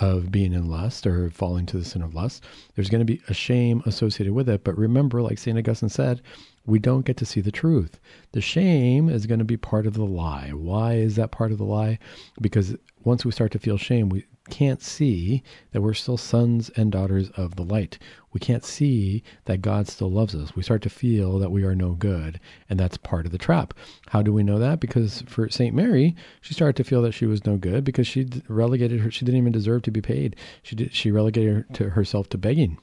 [0.00, 2.44] of being in lust or falling to the sin of lust.
[2.74, 4.64] There's going to be a shame associated with it.
[4.64, 5.58] But remember, like St.
[5.58, 6.22] Augustine said,
[6.66, 7.98] we don't get to see the truth.
[8.32, 10.50] The shame is going to be part of the lie.
[10.50, 11.98] Why is that part of the lie?
[12.40, 12.76] Because
[13.08, 15.42] once we start to feel shame, we can't see
[15.72, 17.98] that we're still sons and daughters of the light.
[18.32, 20.54] We can't see that God still loves us.
[20.54, 23.72] We start to feel that we are no good, and that's part of the trap.
[24.08, 24.78] How do we know that?
[24.78, 25.74] Because for St.
[25.74, 29.10] Mary, she started to feel that she was no good because she relegated her.
[29.10, 30.36] She didn't even deserve to be paid.
[30.62, 32.76] She did, she relegated her to herself to begging.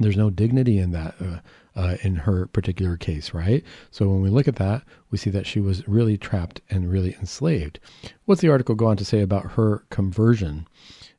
[0.00, 1.14] There's no dignity in that.
[1.20, 1.38] Uh,
[1.76, 3.62] uh, in her particular case, right?
[3.92, 7.14] So when we look at that, we see that she was really trapped and really
[7.20, 7.78] enslaved.
[8.24, 10.66] What's the article go on to say about her conversion?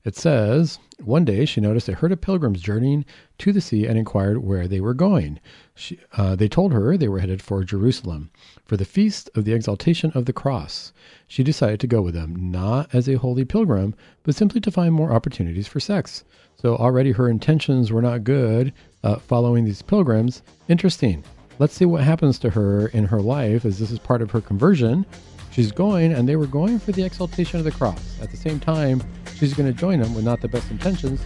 [0.03, 3.05] It says, one day she noticed a herd of pilgrims journeying
[3.39, 5.39] to the sea and inquired where they were going.
[5.75, 8.31] She, uh, they told her they were headed for Jerusalem
[8.65, 10.91] for the feast of the exaltation of the cross.
[11.27, 14.93] She decided to go with them, not as a holy pilgrim, but simply to find
[14.93, 16.23] more opportunities for sex.
[16.61, 20.41] So already her intentions were not good uh, following these pilgrims.
[20.67, 21.23] Interesting.
[21.59, 24.41] Let's see what happens to her in her life as this is part of her
[24.41, 25.05] conversion.
[25.51, 28.19] She's going, and they were going for the exaltation of the cross.
[28.21, 29.03] At the same time,
[29.41, 31.19] she's going to join them with not the best intentions.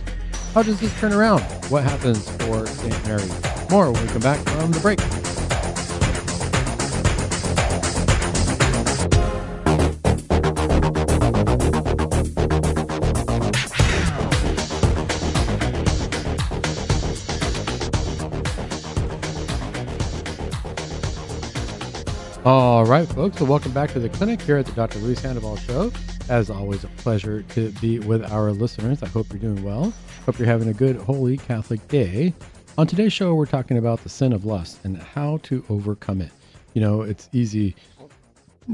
[0.54, 1.42] How does this turn around?
[1.70, 3.06] What happens for St.
[3.06, 3.22] Mary?
[3.70, 5.02] More when we come back from the break.
[22.46, 23.40] All right, folks.
[23.40, 25.00] So, welcome back to the clinic here at the Dr.
[25.00, 25.92] Luis Sandoval Show.
[26.28, 29.04] As always, a pleasure to be with our listeners.
[29.04, 29.94] I hope you're doing well.
[30.26, 32.34] Hope you're having a good, holy Catholic day.
[32.80, 36.32] On today's show, we're talking about the sin of lust and how to overcome it.
[36.74, 37.76] You know, it's easy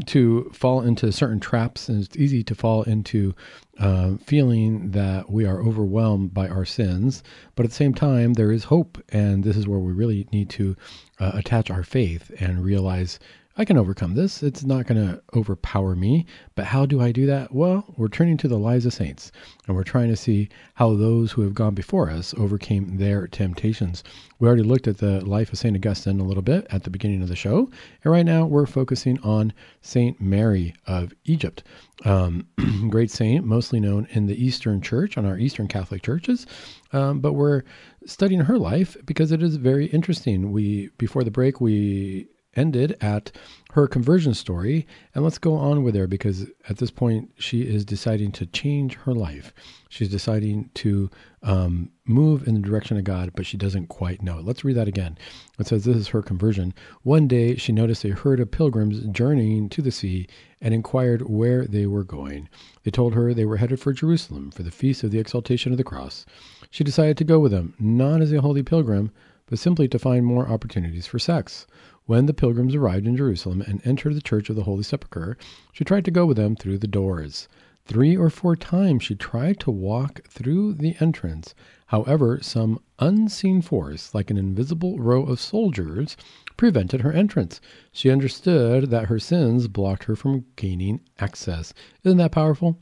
[0.06, 3.36] to fall into certain traps, and it's easy to fall into
[3.80, 7.22] uh, feeling that we are overwhelmed by our sins.
[7.56, 10.50] But at the same time, there is hope, and this is where we really need
[10.52, 10.78] to
[11.20, 13.20] uh, attach our faith and realize
[13.62, 14.42] I can overcome this.
[14.42, 16.26] It's not going to overpower me.
[16.56, 17.54] But how do I do that?
[17.54, 19.32] Well, we're turning to the lives of saints
[19.68, 24.04] and we're trying to see how those who have gone before us overcame their temptations.
[24.40, 25.76] We already looked at the life of St.
[25.76, 27.70] Augustine a little bit at the beginning of the show.
[28.04, 30.20] And right now we're focusing on St.
[30.20, 31.62] Mary of Egypt.
[32.04, 32.48] Um,
[32.90, 36.48] great saint, mostly known in the Eastern Church, on our Eastern Catholic churches.
[36.94, 37.62] Um, but we're
[38.08, 40.52] studying her life because it is very interesting.
[40.52, 43.32] We before the break we ended at
[43.72, 44.86] her conversion story.
[45.16, 48.96] And let's go on with her because at this point, she is deciding to change
[48.96, 49.54] her life.
[49.90, 51.10] She's deciding to
[51.44, 54.46] um, move in the direction of God, but she doesn't quite know it.
[54.46, 55.18] Let's read that again.
[55.60, 56.74] It says this is her conversion.
[57.04, 60.28] One day, she noticed a herd of pilgrims journeying to the sea
[60.62, 62.50] and inquired where they were going.
[62.84, 65.78] They told her they were headed for Jerusalem for the feast of the exaltation of
[65.78, 66.26] the cross.
[66.70, 69.12] She decided to go with them, not as a holy pilgrim,
[69.48, 71.68] but simply to find more opportunities for sex.
[72.12, 75.38] When the pilgrims arrived in Jerusalem and entered the church of the Holy Sepulchre,
[75.72, 77.48] she tried to go with them through the doors.
[77.86, 81.56] Three or four times she tried to walk through the entrance.
[81.86, 86.18] However, some unseen force, like an invisible row of soldiers,
[86.58, 87.62] prevented her entrance.
[87.94, 91.74] She understood that her sins blocked her from gaining access.
[92.04, 92.78] Isn't that powerful?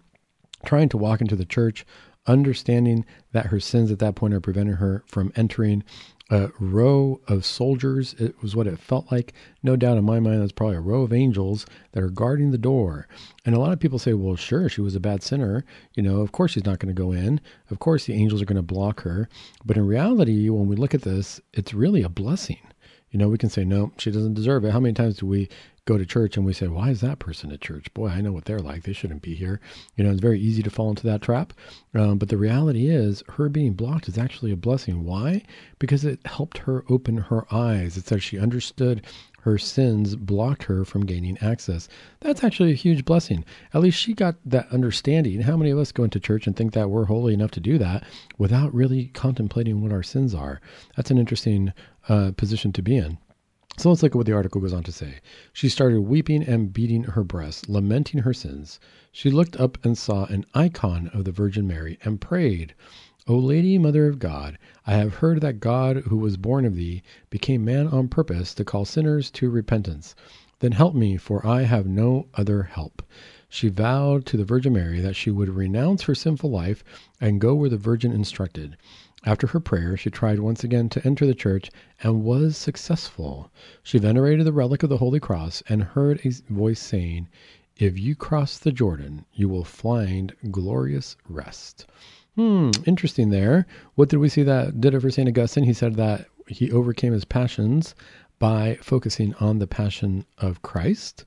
[0.65, 1.85] Trying to walk into the church,
[2.25, 5.83] understanding that her sins at that point are preventing her from entering
[6.29, 8.13] a row of soldiers.
[8.19, 9.33] It was what it felt like.
[9.63, 12.57] No doubt in my mind, that's probably a row of angels that are guarding the
[12.57, 13.07] door.
[13.45, 15.65] And a lot of people say, well, sure, she was a bad sinner.
[15.95, 17.41] You know, of course she's not going to go in.
[17.71, 19.27] Of course the angels are going to block her.
[19.65, 22.59] But in reality, when we look at this, it's really a blessing.
[23.11, 24.71] You know, we can say, no, she doesn't deserve it.
[24.71, 25.49] How many times do we
[25.85, 27.91] go to church and we say, why is that person at church?
[27.95, 28.83] Boy, I know what they're like.
[28.83, 29.59] They shouldn't be here.
[29.95, 31.51] You know, it's very easy to fall into that trap.
[31.95, 35.03] Um, but the reality is, her being blocked is actually a blessing.
[35.03, 35.41] Why?
[35.79, 37.97] Because it helped her open her eyes.
[37.97, 39.03] It says she understood
[39.41, 41.87] her sins blocked her from gaining access.
[42.19, 43.45] That's actually a huge blessing.
[43.73, 45.41] At least she got that understanding.
[45.41, 47.77] How many of us go into church and think that we're holy enough to do
[47.77, 48.03] that
[48.37, 50.61] without really contemplating what our sins are?
[50.95, 51.73] That's an interesting
[52.07, 53.17] uh, position to be in.
[53.77, 55.19] So let's look at what the article goes on to say.
[55.53, 58.77] She started weeping and beating her breast, lamenting her sins.
[59.13, 62.73] She looked up and saw an icon of the Virgin Mary and prayed,
[63.31, 67.03] O Lady, Mother of God, I have heard that God, who was born of thee,
[67.29, 70.15] became man on purpose to call sinners to repentance.
[70.61, 73.03] Then help me, for I have no other help.
[73.47, 76.83] She vowed to the Virgin Mary that she would renounce her sinful life
[77.21, 78.75] and go where the Virgin instructed.
[79.23, 81.69] After her prayer, she tried once again to enter the church
[82.01, 83.51] and was successful.
[83.83, 87.27] She venerated the relic of the Holy Cross and heard a voice saying,
[87.77, 91.85] If you cross the Jordan, you will find glorious rest.
[92.39, 93.67] Hmm, interesting there.
[93.95, 95.27] What did we see that did it for St.
[95.27, 95.65] Augustine?
[95.65, 97.95] He said that he overcame his passions
[98.39, 101.25] by focusing on the passion of Christ.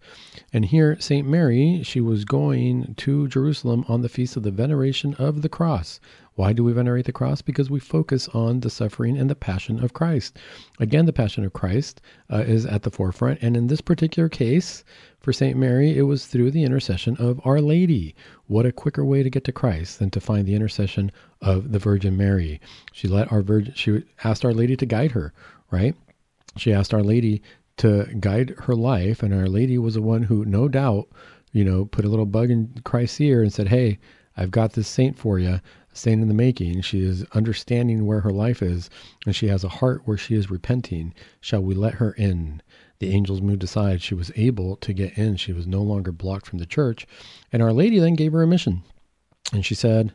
[0.55, 1.29] And here, St.
[1.29, 6.01] Mary, she was going to Jerusalem on the feast of the veneration of the cross.
[6.35, 7.43] Why do we venerate the cross?
[7.43, 10.39] Because we focus on the suffering and the passion of Christ.
[10.81, 12.01] Again, the passion of Christ
[12.33, 13.43] uh, is at the forefront.
[13.43, 14.83] And in this particular case,
[15.21, 15.59] for St.
[15.59, 18.15] Mary, it was through the intercession of Our Lady.
[18.53, 21.11] What a quicker way to get to Christ than to find the intercession
[21.41, 22.61] of the Virgin Mary.
[22.93, 25.33] She let our Virgin, she asked Our Lady to guide her,
[25.71, 25.97] right?
[26.59, 27.41] she asked Our Lady
[27.79, 31.09] to guide her life, and Our Lady was the one who, no doubt,
[31.53, 33.99] you know, put a little bug in Christ's ear and said, "Hey,
[34.37, 35.63] I've got this saint for you." A
[35.95, 36.83] saint in the making.
[36.83, 38.91] She is understanding where her life is,
[39.25, 41.15] and she has a heart where she is repenting.
[41.41, 42.61] Shall we let her in?
[43.03, 44.01] The angels moved aside.
[44.01, 45.35] She was able to get in.
[45.35, 47.05] She was no longer blocked from the church.
[47.53, 48.85] And Our Lady then gave her a mission.
[49.53, 50.13] And she said,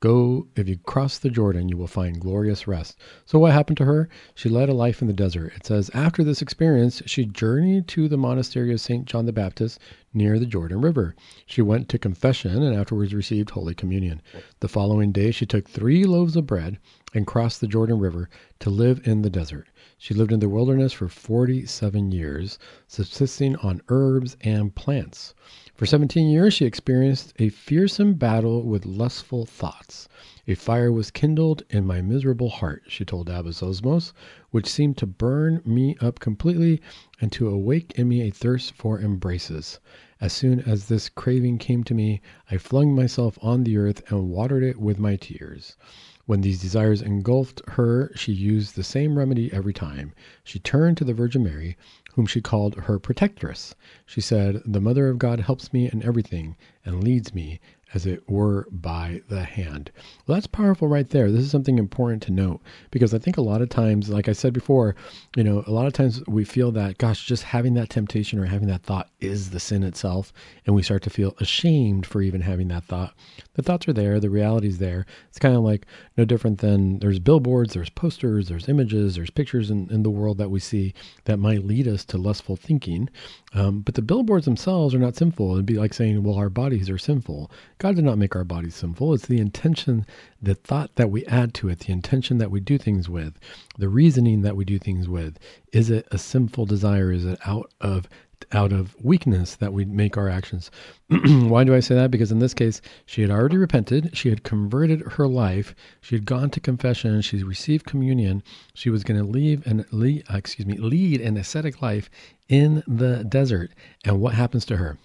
[0.00, 2.98] Go, if you cross the Jordan, you will find glorious rest.
[3.24, 4.08] So, what happened to her?
[4.34, 5.52] She led a life in the desert.
[5.54, 9.04] It says, after this experience, she journeyed to the monastery of St.
[9.04, 9.78] John the Baptist
[10.12, 11.14] near the Jordan River.
[11.46, 14.20] She went to confession and afterwards received Holy Communion.
[14.58, 16.78] The following day, she took three loaves of bread
[17.14, 19.68] and crossed the Jordan River to live in the desert.
[20.04, 25.32] She lived in the wilderness for 47 years, subsisting on herbs and plants.
[25.74, 30.06] For 17 years, she experienced a fearsome battle with lustful thoughts.
[30.46, 34.12] A fire was kindled in my miserable heart, she told Abba Zosimas,
[34.50, 36.82] which seemed to burn me up completely
[37.18, 39.80] and to awake in me a thirst for embraces.
[40.20, 44.28] As soon as this craving came to me, I flung myself on the earth and
[44.28, 45.78] watered it with my tears.
[46.26, 50.14] When these desires engulfed her, she used the same remedy every time.
[50.42, 51.76] She turned to the Virgin Mary,
[52.14, 53.74] whom she called her protectress.
[54.06, 57.60] She said, The Mother of God helps me in everything and leads me
[57.94, 59.90] as it were by the hand.
[60.26, 61.30] Well, that's powerful right there.
[61.30, 64.32] This is something important to note because I think a lot of times, like I
[64.32, 64.96] said before,
[65.36, 68.46] you know, a lot of times we feel that, gosh, just having that temptation or
[68.46, 70.32] having that thought is the sin itself.
[70.66, 73.14] And we start to feel ashamed for even having that thought.
[73.54, 75.06] The thoughts are there, the reality's there.
[75.28, 79.70] It's kind of like no different than there's billboards, there's posters, there's images, there's pictures
[79.70, 83.08] in, in the world that we see that might lead us to lustful thinking.
[83.54, 85.52] Um, but the billboards themselves are not sinful.
[85.52, 87.50] It'd be like saying, well, our bodies are sinful.
[87.84, 89.12] God did not make our bodies sinful.
[89.12, 90.06] It's the intention,
[90.40, 93.38] the thought that we add to it, the intention that we do things with,
[93.76, 95.38] the reasoning that we do things with.
[95.70, 97.12] Is it a sinful desire?
[97.12, 98.08] Is it out of
[98.52, 100.70] out of weakness that we make our actions.
[101.08, 102.10] Why do I say that?
[102.10, 104.16] Because in this case, she had already repented.
[104.16, 105.74] She had converted her life.
[106.00, 107.20] She had gone to confession.
[107.20, 108.42] She received communion.
[108.72, 112.08] She was going to leave and lead, uh, excuse me, lead an ascetic life
[112.48, 113.72] in the desert.
[114.06, 114.96] And what happens to her?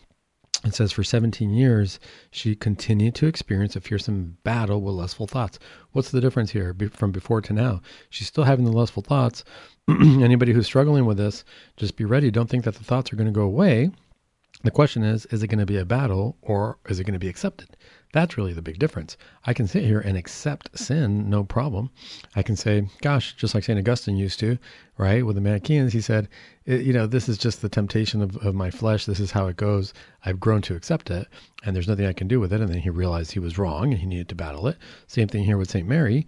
[0.65, 1.99] It says for 17 years,
[2.31, 5.57] she continued to experience a fearsome battle with lustful thoughts.
[5.93, 7.81] What's the difference here from before to now?
[8.09, 9.45] She's still having the lustful thoughts.
[9.89, 11.45] Anybody who's struggling with this,
[11.77, 12.29] just be ready.
[12.29, 13.91] Don't think that the thoughts are going to go away.
[14.63, 17.19] The question is, is it going to be a battle or is it going to
[17.19, 17.77] be accepted?
[18.11, 19.17] That's really the big difference.
[19.45, 21.91] I can sit here and accept sin, no problem.
[22.35, 23.77] I can say, gosh, just like St.
[23.77, 24.57] Augustine used to,
[24.97, 25.23] right?
[25.23, 26.27] With the Manichaeans, he said,
[26.65, 29.05] eh, you know, this is just the temptation of, of my flesh.
[29.05, 29.93] This is how it goes.
[30.25, 31.27] I've grown to accept it,
[31.63, 32.61] and there's nothing I can do with it.
[32.61, 34.77] And then he realized he was wrong and he needed to battle it.
[35.05, 35.87] Same thing here with St.
[35.87, 36.25] Mary.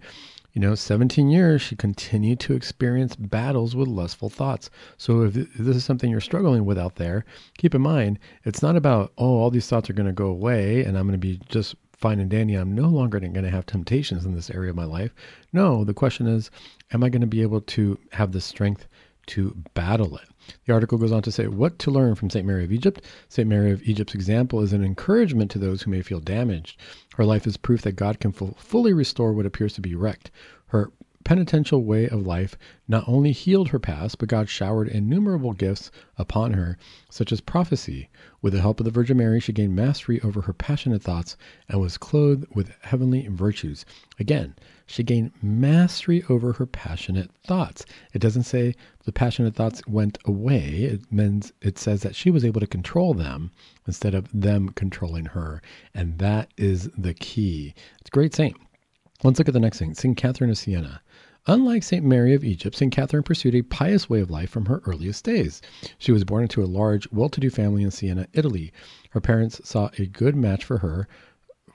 [0.52, 4.68] You know, 17 years, she continued to experience battles with lustful thoughts.
[4.98, 7.24] So if this is something you're struggling with out there,
[7.56, 10.84] keep in mind, it's not about, oh, all these thoughts are going to go away
[10.84, 12.54] and I'm going to be just fine and dandy.
[12.54, 15.14] I'm no longer going to have temptations in this area of my life.
[15.52, 16.50] No, the question is,
[16.92, 18.86] am I going to be able to have the strength
[19.26, 20.28] to battle it?
[20.66, 22.46] The article goes on to say what to learn from St.
[22.46, 23.04] Mary of Egypt.
[23.28, 23.48] St.
[23.48, 26.80] Mary of Egypt's example is an encouragement to those who may feel damaged.
[27.14, 30.30] Her life is proof that God can fully restore what appears to be wrecked.
[30.66, 30.90] Her
[31.24, 32.56] penitential way of life
[32.88, 36.76] not only healed her past, but God showered innumerable gifts upon her,
[37.10, 38.10] such as prophecy.
[38.40, 41.36] With the help of the Virgin Mary, she gained mastery over her passionate thoughts
[41.68, 43.84] and was clothed with heavenly virtues.
[44.18, 47.84] Again, she gained mastery over her passionate thoughts.
[48.12, 50.84] It doesn't say the passionate thoughts went away.
[50.84, 53.50] It means it says that she was able to control them
[53.86, 55.62] instead of them controlling her.
[55.94, 57.74] And that is the key.
[58.00, 58.56] It's a great saint.
[59.24, 60.16] Let's look at the next thing St.
[60.16, 61.00] Catherine of Siena.
[61.46, 62.04] Unlike St.
[62.04, 62.92] Mary of Egypt, St.
[62.92, 65.60] Catherine pursued a pious way of life from her earliest days.
[65.98, 68.72] She was born into a large, well to do family in Siena, Italy.
[69.10, 71.08] Her parents saw a good match for her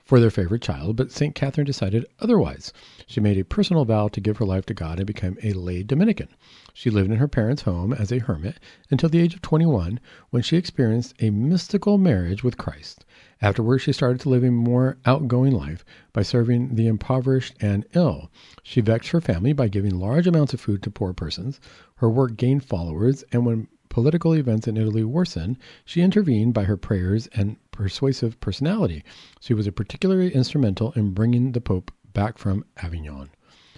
[0.08, 1.36] for their favorite child, but St.
[1.36, 2.72] Catherine decided otherwise.
[3.08, 5.84] She made a personal vow to give her life to God and became a lay
[5.84, 6.30] Dominican.
[6.74, 8.58] She lived in her parents' home as a hermit
[8.90, 13.04] until the age of 21 when she experienced a mystical marriage with Christ.
[13.42, 18.32] Afterwards, she started to live a more outgoing life by serving the impoverished and ill.
[18.64, 21.60] She vexed her family by giving large amounts of food to poor persons.
[21.96, 26.78] Her work gained followers, and when political events in Italy worsened, she intervened by her
[26.78, 29.04] prayers and persuasive personality.
[29.40, 33.30] She was particularly instrumental in bringing the Pope back from Avignon.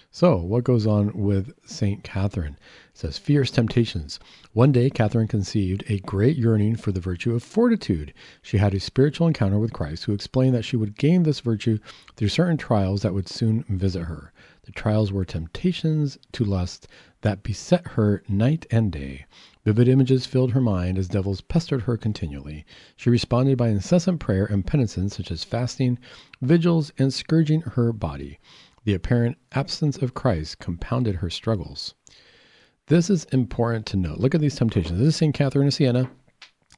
[0.10, 2.02] So, what goes on with St.
[2.02, 2.58] Catherine?
[2.94, 4.18] It says, Fierce temptations.
[4.54, 8.14] One day, Catherine conceived a great yearning for the virtue of fortitude.
[8.42, 11.78] She had a spiritual encounter with Christ, who explained that she would gain this virtue
[12.16, 14.32] through certain trials that would soon visit her.
[14.64, 16.88] The trials were temptations to lust
[17.22, 19.26] that beset her night and day.
[19.66, 22.66] Vivid images filled her mind as devils pestered her continually.
[22.96, 26.00] She responded by incessant prayer and penitence, such as fasting,
[26.42, 28.40] vigils, and scourging her body.
[28.86, 31.94] The apparent absence of Christ compounded her struggles.
[32.88, 34.20] This is important to note.
[34.20, 34.98] Look at these temptations.
[34.98, 35.34] This is St.
[35.36, 36.10] Catherine of Siena.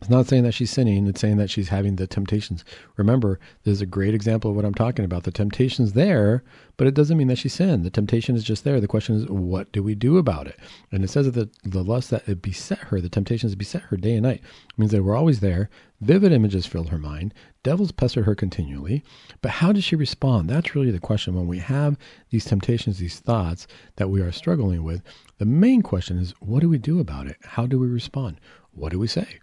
[0.02, 1.06] It's not saying that she's sinning.
[1.06, 2.66] It's saying that she's having the temptations.
[2.97, 5.26] Remember, there's a great example of what I'm talking about.
[5.26, 6.43] The temptation's there,
[6.76, 7.86] but it doesn't mean that she sinned.
[7.86, 8.82] The temptation is just there.
[8.82, 10.58] The question is, what do we do about it?
[10.91, 14.14] And it says that the, the lust that beset her, the temptations beset her day
[14.14, 14.41] and night.
[14.70, 15.70] It means they were always there.
[15.99, 17.32] Vivid images filled her mind.
[17.62, 19.04] Devils pestered her continually.
[19.43, 20.49] But how did she respond?
[20.49, 21.36] That's really the question.
[21.36, 21.95] When we have
[22.32, 25.04] these temptations, these thoughts that we are struggling with,
[25.38, 27.38] the main question is, what do we do about it?
[27.43, 28.41] How do we respond?
[28.72, 29.39] What do we say?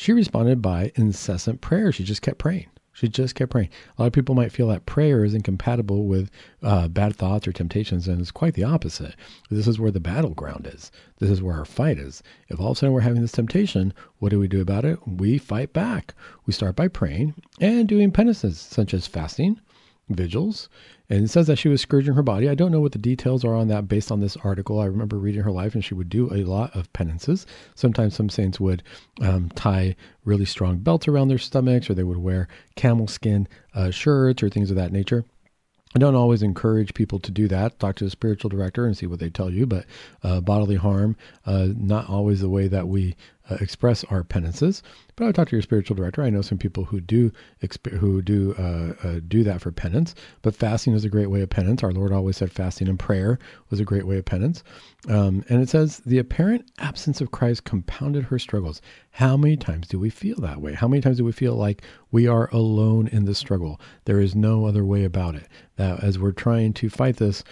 [0.00, 1.90] She responded by incessant prayer.
[1.90, 2.68] She just kept praying.
[2.92, 3.70] She just kept praying.
[3.96, 6.30] A lot of people might feel that prayer is incompatible with
[6.62, 9.16] uh, bad thoughts or temptations, and it's quite the opposite.
[9.50, 10.92] This is where the battleground is.
[11.18, 12.22] This is where our fight is.
[12.46, 15.00] If all of a sudden we're having this temptation, what do we do about it?
[15.04, 16.14] We fight back.
[16.46, 19.60] We start by praying and doing penances, such as fasting,
[20.08, 20.68] vigils.
[21.10, 22.48] And it says that she was scourging her body.
[22.48, 24.80] I don't know what the details are on that based on this article.
[24.80, 27.46] I remember reading her life, and she would do a lot of penances.
[27.74, 28.82] Sometimes some saints would
[29.22, 33.90] um, tie really strong belts around their stomachs, or they would wear camel skin uh,
[33.90, 35.24] shirts or things of that nature.
[35.96, 37.78] I don't always encourage people to do that.
[37.78, 39.66] Talk to a spiritual director and see what they tell you.
[39.66, 39.86] But
[40.22, 43.16] uh, bodily harm, uh, not always the way that we
[43.50, 44.82] uh, express our penances.
[45.16, 46.22] But I talk to your spiritual director.
[46.22, 47.32] I know some people who do
[47.62, 50.14] exp- who do uh, uh, do that for penance.
[50.42, 51.82] But fasting is a great way of penance.
[51.82, 53.38] Our Lord always said fasting and prayer
[53.70, 54.62] was a great way of penance.
[55.08, 58.80] Um, and it says the apparent absence of Christ compounded her struggles.
[59.10, 60.74] How many times do we feel that way?
[60.74, 61.82] How many times do we feel like
[62.12, 63.80] we are alone in the struggle?
[64.04, 65.48] There is no other way about it.
[65.76, 67.42] That as we're trying to fight this,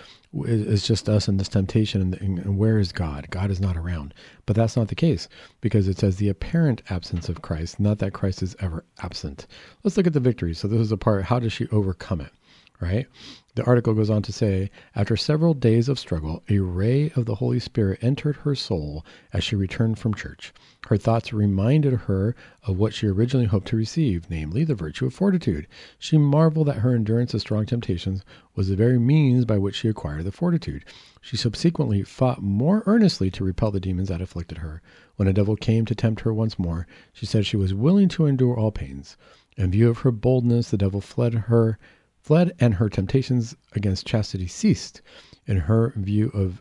[0.45, 2.01] it's just us and this temptation.
[2.01, 3.29] And, and, where is God?
[3.31, 4.15] God is not around.
[4.45, 5.29] But that's not the case
[5.61, 9.47] because it says the apparent absence of Christ, not that Christ is ever absent.
[9.83, 10.55] Let's look at the victory.
[10.55, 11.25] So this is the part.
[11.25, 12.33] How does she overcome it?
[12.79, 13.07] Right?
[13.55, 17.37] The article goes on to say After several days of struggle, a ray of the
[17.37, 19.03] Holy Spirit entered her soul
[19.33, 20.53] as she returned from church.
[20.89, 25.15] Her thoughts reminded her of what she originally hoped to receive, namely the virtue of
[25.15, 25.67] fortitude.
[25.99, 28.23] She marveled that her endurance of strong temptations
[28.55, 30.85] was the very means by which she acquired the fortitude.
[31.23, 34.83] She subsequently fought more earnestly to repel the demons that afflicted her.
[35.17, 38.27] When a devil came to tempt her once more, she said she was willing to
[38.27, 39.17] endure all pains.
[39.57, 41.79] In view of her boldness, the devil fled her
[42.27, 45.01] fled and her temptations against chastity ceased.
[45.47, 46.61] In her view of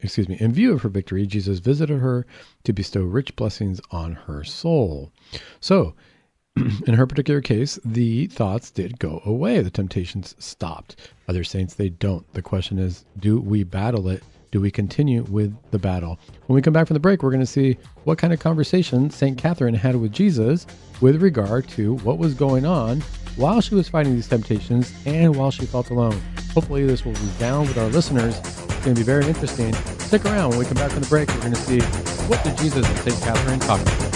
[0.00, 2.26] excuse me, in view of her victory, Jesus visited her
[2.64, 5.12] to bestow rich blessings on her soul.
[5.60, 5.94] So,
[6.56, 9.62] in her particular case, the thoughts did go away.
[9.62, 10.96] The temptations stopped.
[11.28, 12.30] Other saints, they don't.
[12.34, 14.24] The question is, do we battle it?
[14.50, 16.18] Do we continue with the battle?
[16.46, 19.10] When we come back from the break, we're going to see what kind of conversation
[19.10, 19.38] St.
[19.38, 20.66] Catherine had with Jesus
[21.00, 23.02] with regard to what was going on
[23.36, 26.20] while she was fighting these temptations and while she felt alone.
[26.54, 28.38] Hopefully, this will resound with our listeners.
[28.38, 29.72] It's going to be very interesting.
[29.98, 30.50] Stick around.
[30.50, 31.80] When we come back from the break, we're going to see
[32.28, 33.22] what did Jesus and St.
[33.22, 34.15] Catherine talk about.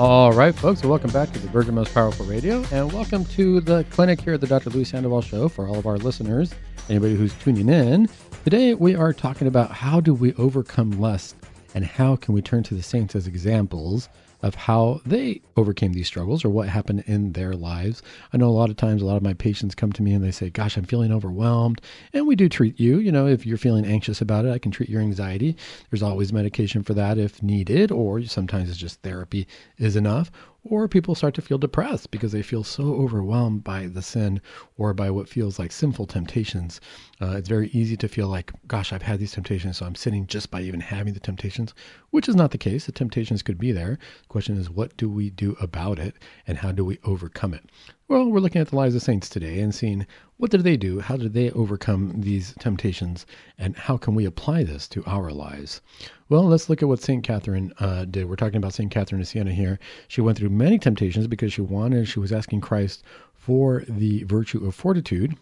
[0.00, 3.84] All right, folks, welcome back to the Virgin Most Powerful Radio, and welcome to the
[3.90, 4.70] clinic here at the Dr.
[4.70, 6.54] Luis Sandoval Show for all of our listeners,
[6.88, 8.08] anybody who's tuning in.
[8.42, 11.36] Today, we are talking about how do we overcome lust
[11.74, 14.08] and how can we turn to the saints as examples
[14.42, 18.02] of how they overcame these struggles or what happened in their lives.
[18.32, 20.24] I know a lot of times a lot of my patients come to me and
[20.24, 21.80] they say, Gosh, I'm feeling overwhelmed.
[22.12, 22.98] And we do treat you.
[22.98, 25.56] You know, if you're feeling anxious about it, I can treat your anxiety.
[25.90, 29.46] There's always medication for that if needed, or sometimes it's just therapy
[29.78, 30.30] is enough.
[30.62, 34.42] Or people start to feel depressed because they feel so overwhelmed by the sin
[34.76, 36.80] or by what feels like sinful temptations.
[37.20, 40.26] Uh, it's very easy to feel like, gosh, I've had these temptations, so I'm sinning
[40.26, 41.72] just by even having the temptations,
[42.10, 42.84] which is not the case.
[42.84, 43.98] The temptations could be there.
[44.22, 46.14] The question is, what do we do about it
[46.46, 47.64] and how do we overcome it?
[48.10, 50.04] Well, we're looking at the lives of saints today and seeing
[50.36, 50.98] what did they do?
[50.98, 53.24] How did they overcome these temptations?
[53.56, 55.80] And how can we apply this to our lives?
[56.28, 57.22] Well, let's look at what St.
[57.22, 58.28] Catherine uh, did.
[58.28, 58.90] We're talking about St.
[58.90, 59.78] Catherine of Siena here.
[60.08, 64.66] She went through many temptations because she wanted, she was asking Christ for the virtue
[64.66, 65.36] of fortitude.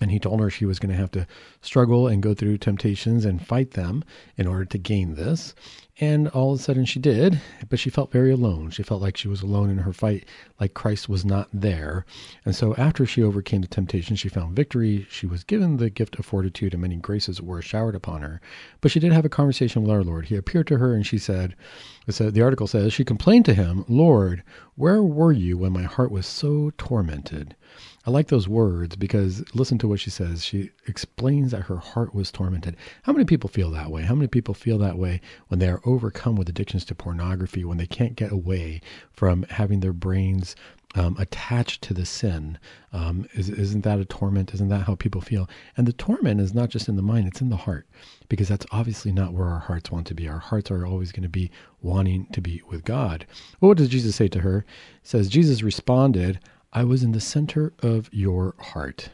[0.00, 1.26] And he told her she was going to have to
[1.60, 4.04] struggle and go through temptations and fight them
[4.36, 5.56] in order to gain this.
[6.00, 8.70] And all of a sudden she did, but she felt very alone.
[8.70, 10.28] She felt like she was alone in her fight,
[10.60, 12.06] like Christ was not there.
[12.44, 15.08] And so after she overcame the temptation, she found victory.
[15.10, 18.40] She was given the gift of fortitude, and many graces were showered upon her.
[18.80, 20.26] But she did have a conversation with our Lord.
[20.26, 21.56] He appeared to her, and she said,
[22.08, 24.44] so the article says, she complained to him, Lord,
[24.78, 27.56] where were you when my heart was so tormented?
[28.06, 30.44] I like those words because listen to what she says.
[30.44, 32.76] She explains that her heart was tormented.
[33.02, 34.02] How many people feel that way?
[34.02, 37.76] How many people feel that way when they are overcome with addictions to pornography, when
[37.76, 40.54] they can't get away from having their brains
[40.94, 42.58] um, attached to the sin.
[42.92, 44.54] Um, is, isn't that a torment?
[44.54, 45.48] Isn't that how people feel?
[45.76, 47.86] And the torment is not just in the mind, it's in the heart,
[48.28, 50.28] because that's obviously not where our hearts want to be.
[50.28, 51.50] Our hearts are always going to be
[51.82, 53.26] wanting to be with God.
[53.60, 54.58] Well, what does Jesus say to her?
[54.58, 54.66] It
[55.02, 56.40] says, Jesus responded,
[56.72, 59.10] I was in the center of your heart.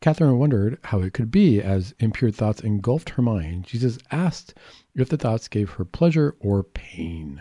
[0.00, 3.64] Catherine wondered how it could be as impure thoughts engulfed her mind.
[3.64, 4.52] Jesus asked
[4.96, 7.40] if the thoughts gave her pleasure or pain.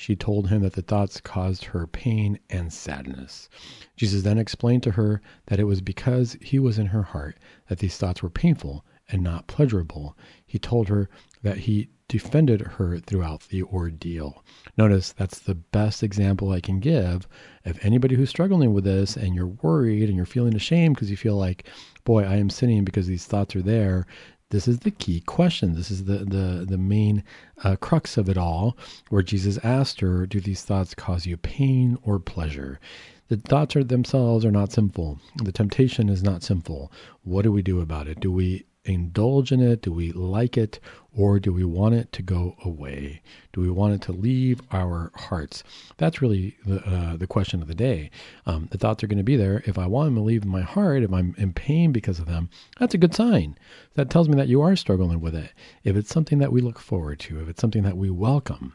[0.00, 3.48] She told him that the thoughts caused her pain and sadness.
[3.96, 7.36] Jesus then explained to her that it was because he was in her heart
[7.68, 10.16] that these thoughts were painful and not pleasurable.
[10.46, 11.08] He told her
[11.42, 14.44] that he defended her throughout the ordeal.
[14.76, 17.26] Notice that's the best example I can give
[17.64, 21.16] of anybody who's struggling with this and you're worried and you're feeling ashamed because you
[21.16, 21.66] feel like,
[22.04, 24.06] boy, I am sinning because these thoughts are there.
[24.50, 25.74] This is the key question.
[25.74, 27.22] This is the the the main
[27.62, 28.78] uh, crux of it all,
[29.10, 32.80] where Jesus asked her, "Do these thoughts cause you pain or pleasure?"
[33.28, 35.18] The thoughts are themselves are not sinful.
[35.36, 36.90] The temptation is not sinful.
[37.24, 38.20] What do we do about it?
[38.20, 39.82] Do we indulge in it?
[39.82, 40.80] Do we like it?
[41.16, 43.22] Or do we want it to go away?
[43.52, 45.64] Do we want it to leave our hearts?
[45.96, 48.10] That's really the, uh, the question of the day.
[48.46, 49.62] Um, the thoughts are going to be there.
[49.66, 52.50] If I want them to leave my heart, if I'm in pain because of them,
[52.78, 53.58] that's a good sign.
[53.94, 55.52] That tells me that you are struggling with it.
[55.84, 58.74] If it's something that we look forward to, if it's something that we welcome,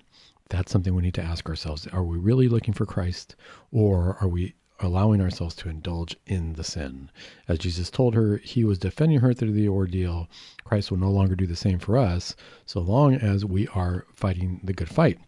[0.50, 1.88] that's something we need to ask ourselves.
[1.88, 3.36] Are we really looking for Christ
[3.72, 4.54] or are we
[4.84, 7.10] allowing ourselves to indulge in the sin.
[7.48, 10.28] As Jesus told her, he was defending her through the ordeal.
[10.64, 14.60] Christ will no longer do the same for us so long as we are fighting
[14.64, 15.20] the good fight.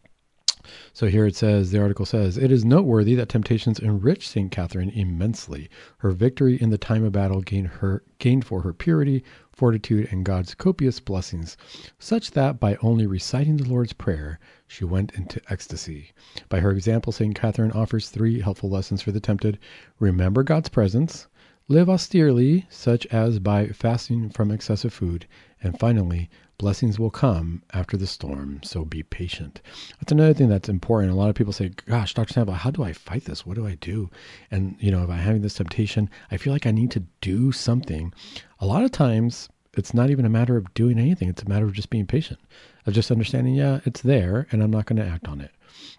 [0.93, 4.51] So here it says, the article says, it is noteworthy that temptations enriched St.
[4.51, 5.69] Catherine immensely.
[5.97, 10.25] Her victory in the time of battle gained her gained for her purity, fortitude, and
[10.25, 11.55] God's copious blessings,
[11.99, 16.11] such that by only reciting the Lord's Prayer, she went into ecstasy.
[16.49, 17.35] By her example, St.
[17.35, 19.59] Catherine offers three helpful lessons for the tempted.
[19.99, 21.27] Remember God's presence,
[21.67, 25.25] live austerely, such as by fasting from excessive food,
[25.61, 29.61] and finally, blessings will come after the storm, so be patient.
[29.99, 31.11] That's another thing that's important.
[31.11, 32.33] A lot of people say, Gosh, Dr.
[32.33, 33.45] Sample, how do I fight this?
[33.45, 34.09] What do I do?
[34.51, 37.51] And, you know, if I'm having this temptation, I feel like I need to do
[37.51, 38.13] something.
[38.59, 41.65] A lot of times, it's not even a matter of doing anything, it's a matter
[41.65, 42.39] of just being patient,
[42.85, 45.51] of just understanding, yeah, it's there, and I'm not going to act on it.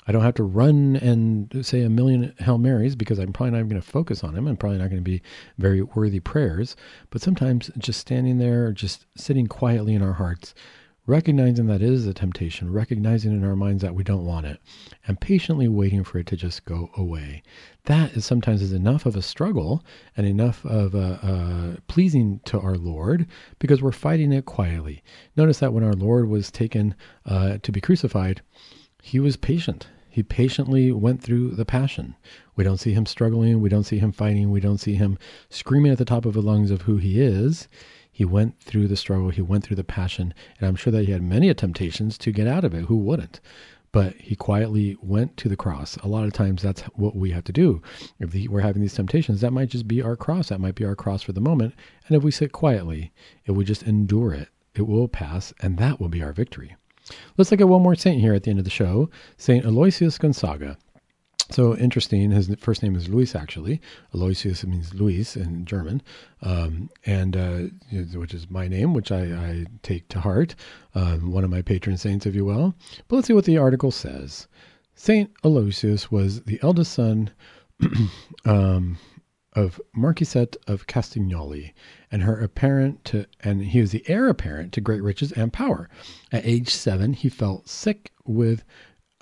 [0.07, 3.68] I don't have to run and say a million Hail Marys because I'm probably not
[3.68, 5.22] going to focus on them and probably not going to be
[5.59, 6.76] very worthy prayers.
[7.11, 10.54] But sometimes just standing there, just sitting quietly in our hearts,
[11.07, 14.61] recognizing that it is a temptation, recognizing in our minds that we don't want it,
[15.07, 17.42] and patiently waiting for it to just go away.
[17.84, 19.84] That is sometimes is enough of a struggle
[20.16, 23.26] and enough of a, a pleasing to our Lord
[23.59, 25.02] because we're fighting it quietly.
[25.36, 26.94] Notice that when our Lord was taken
[27.24, 28.40] uh, to be crucified,
[29.02, 29.86] he was patient.
[30.16, 32.16] He patiently went through the passion.
[32.54, 33.60] We don't see him struggling.
[33.60, 34.50] We don't see him fighting.
[34.50, 35.18] We don't see him
[35.50, 37.68] screaming at the top of his lungs of who he is.
[38.10, 39.28] He went through the struggle.
[39.28, 40.32] He went through the passion.
[40.58, 42.86] And I'm sure that he had many temptations to get out of it.
[42.86, 43.40] Who wouldn't?
[43.92, 45.96] But he quietly went to the cross.
[45.96, 47.82] A lot of times that's what we have to do.
[48.18, 50.48] If we're having these temptations, that might just be our cross.
[50.48, 51.74] That might be our cross for the moment.
[52.06, 53.12] And if we sit quietly,
[53.44, 55.52] if we just endure it, it will pass.
[55.60, 56.74] And that will be our victory.
[57.36, 60.18] Let's look at one more saint here at the end of the show Saint Aloysius
[60.18, 60.76] Gonzaga.
[61.50, 62.32] So interesting.
[62.32, 63.80] His first name is Luis, actually.
[64.12, 66.02] Aloysius means Luis in German,
[66.42, 67.59] um, and uh,
[68.18, 70.57] which is my name, which I, I take to heart.
[70.94, 72.74] Um, one of my patron saints, if you will.
[73.07, 74.48] But let's see what the article says.
[74.96, 77.30] Saint Aloysius was the eldest son
[78.44, 78.98] um,
[79.57, 81.72] of Marquisate of Castiglione,
[82.12, 85.88] and her apparent to, and he was the heir apparent to great riches and power.
[86.30, 88.62] At age seven, he fell sick with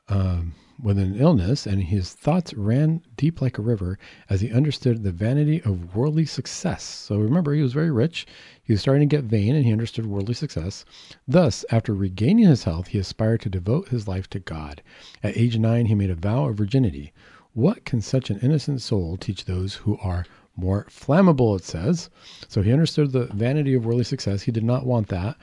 [0.09, 3.97] um, with an illness, and his thoughts ran deep like a river
[4.29, 6.83] as he understood the vanity of worldly success.
[6.83, 8.27] So remember, he was very rich.
[8.63, 10.85] He was starting to get vain, and he understood worldly success.
[11.29, 14.83] Thus, after regaining his health, he aspired to devote his life to God.
[15.23, 17.13] At age nine, he made a vow of virginity.
[17.55, 20.27] What can such an innocent soul teach those who are
[20.57, 22.11] more flammable, it says.
[22.49, 24.43] So he understood the vanity of worldly success.
[24.43, 25.37] He did not want that.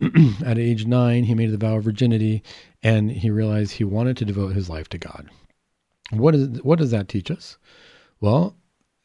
[0.44, 2.42] At age nine, he made the vow of virginity
[2.82, 5.28] and he realized he wanted to devote his life to God.
[6.10, 7.58] What, is, what does that teach us?
[8.20, 8.56] Well,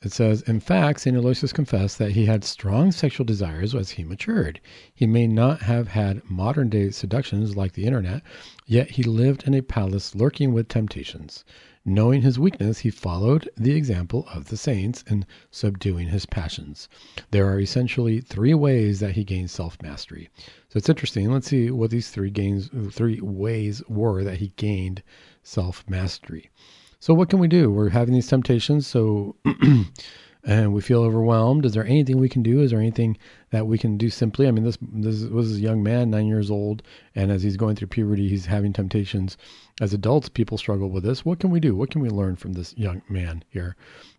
[0.03, 1.15] it says, in fact, St.
[1.15, 4.59] Aloysius confessed that he had strong sexual desires as he matured.
[4.93, 8.23] He may not have had modern day seductions like the internet,
[8.65, 11.43] yet he lived in a palace lurking with temptations.
[11.83, 16.87] Knowing his weakness, he followed the example of the saints in subduing his passions.
[17.31, 20.29] There are essentially three ways that he gained self mastery.
[20.69, 21.31] So it's interesting.
[21.31, 25.01] Let's see what these three gains, three ways were that he gained
[25.41, 26.51] self mastery.
[26.99, 27.71] So what can we do?
[27.71, 29.35] We're having these temptations, so
[30.43, 31.65] and we feel overwhelmed.
[31.65, 32.61] Is there anything we can do?
[32.61, 33.17] Is there anything
[33.51, 34.47] that we can do simply?
[34.47, 36.81] I mean, this this was a young man, nine years old,
[37.15, 39.37] and as he's going through puberty, he's having temptations.
[39.79, 41.23] As adults, people struggle with this.
[41.23, 41.75] What can we do?
[41.75, 43.75] What can we learn from this young man here?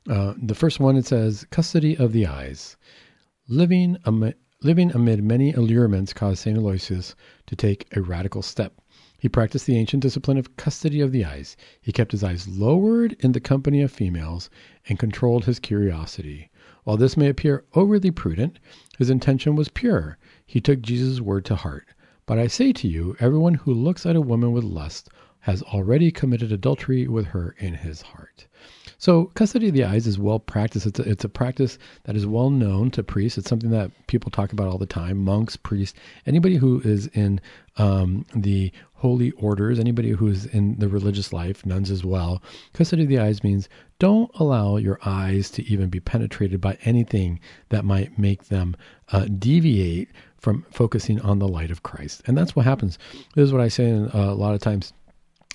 [0.08, 2.76] Uh, the first one it says custody of the eyes,
[3.48, 7.16] living amid, living amid many allurements caused Saint Aloysius
[7.46, 8.80] to take a radical step.
[9.22, 11.56] He practiced the ancient discipline of custody of the eyes.
[11.80, 14.50] He kept his eyes lowered in the company of females
[14.88, 16.50] and controlled his curiosity.
[16.84, 18.58] While this may appear overly prudent,
[18.98, 20.18] his intention was pure.
[20.46, 21.86] He took Jesus' word to heart.
[22.26, 25.08] But I say to you, everyone who looks at a woman with lust
[25.40, 28.46] has already committed adultery with her in his heart.
[28.96, 30.86] So, custody of the eyes is well practiced.
[30.86, 33.38] It's a, it's a practice that is well known to priests.
[33.38, 37.40] It's something that people talk about all the time monks, priests, anybody who is in
[37.76, 38.70] um, the
[39.02, 42.40] holy orders, anybody who's in the religious life, nuns as well.
[42.72, 47.40] Custody of the eyes means don't allow your eyes to even be penetrated by anything
[47.70, 48.76] that might make them
[49.10, 52.22] uh, deviate from focusing on the light of Christ.
[52.26, 52.96] And that's what happens.
[53.34, 54.92] This is what I say in, uh, a lot of times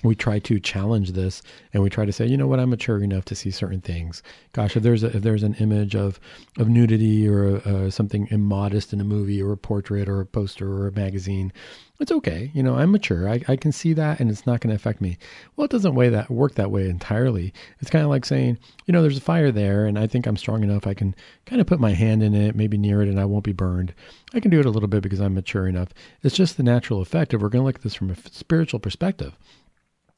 [0.02, 1.42] we try to challenge this
[1.72, 4.22] and we try to say, you know what, I'm mature enough to see certain things.
[4.52, 6.20] Gosh, if there's a, if there's an image of
[6.58, 10.70] of nudity or uh, something immodest in a movie or a portrait or a poster
[10.70, 11.52] or a magazine,
[12.00, 12.50] it's okay.
[12.54, 13.28] You know, I'm mature.
[13.28, 15.18] I, I can see that and it's not going to affect me.
[15.56, 17.52] Well, it doesn't way that work that way entirely.
[17.80, 20.36] It's kind of like saying, you know, there's a fire there and I think I'm
[20.36, 20.86] strong enough.
[20.86, 21.14] I can
[21.46, 23.94] kind of put my hand in it, maybe near it, and I won't be burned.
[24.32, 25.88] I can do it a little bit because I'm mature enough.
[26.22, 28.78] It's just the natural effect if we're going to look at this from a spiritual
[28.80, 29.36] perspective.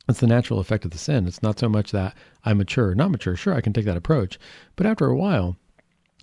[0.09, 1.27] It's the natural effect of the sin.
[1.27, 2.15] It's not so much that
[2.45, 3.37] I'm mature, not mature.
[3.37, 4.39] Sure, I can take that approach.
[4.75, 5.57] But after a while,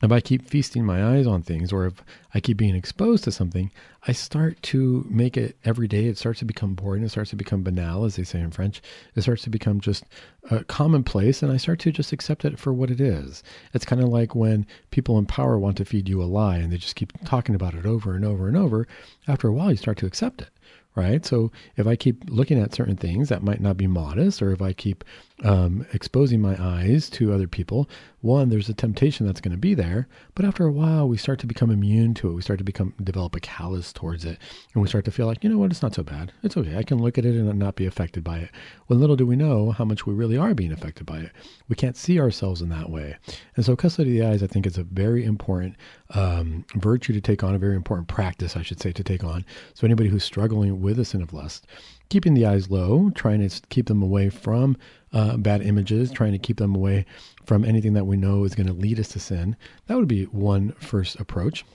[0.04, 3.32] if I keep feasting my eyes on things or if I keep being exposed to
[3.32, 3.72] something,
[4.08, 6.06] I start to make it every day.
[6.06, 7.04] It starts to become boring.
[7.04, 8.82] It starts to become banal, as they say in French.
[9.16, 10.04] It starts to become just
[10.52, 13.44] a commonplace, and I start to just accept it for what it is.
[13.74, 16.72] It's kind of like when people in power want to feed you a lie and
[16.72, 18.88] they just keep talking about it over and over and over.
[19.28, 20.50] After a while, you start to accept it
[20.98, 21.24] right?
[21.24, 24.64] So if I keep looking at certain things that might not be modest, or if
[24.64, 25.04] I keep
[25.44, 27.88] um, exposing my eyes to other people,
[28.22, 30.08] one, there's a temptation that's going to be there.
[30.34, 32.34] But after a while, we start to become immune to it.
[32.34, 34.40] We start to become develop a callus towards it,
[34.74, 36.32] and we start to feel like, you know what, it's not so bad.
[36.42, 36.76] It's okay.
[36.76, 38.50] I can look at it and not be affected by it.
[38.88, 41.32] When little do we know how much we really are being affected by it.
[41.70, 43.18] We can't see ourselves in that way.
[43.56, 45.76] And so, custody of the eyes, I think, is a very important
[46.12, 49.46] um, virtue to take on, a very important practice, I should say, to take on.
[49.74, 51.68] So anybody who's struggling with a sin of lust,
[52.10, 54.78] keeping the eyes low, trying to keep them away from
[55.14, 57.06] uh, bad images, trying to keep them away
[57.46, 59.56] from anything that we know is going to lead us to sin.
[59.88, 61.66] That would be one first approach.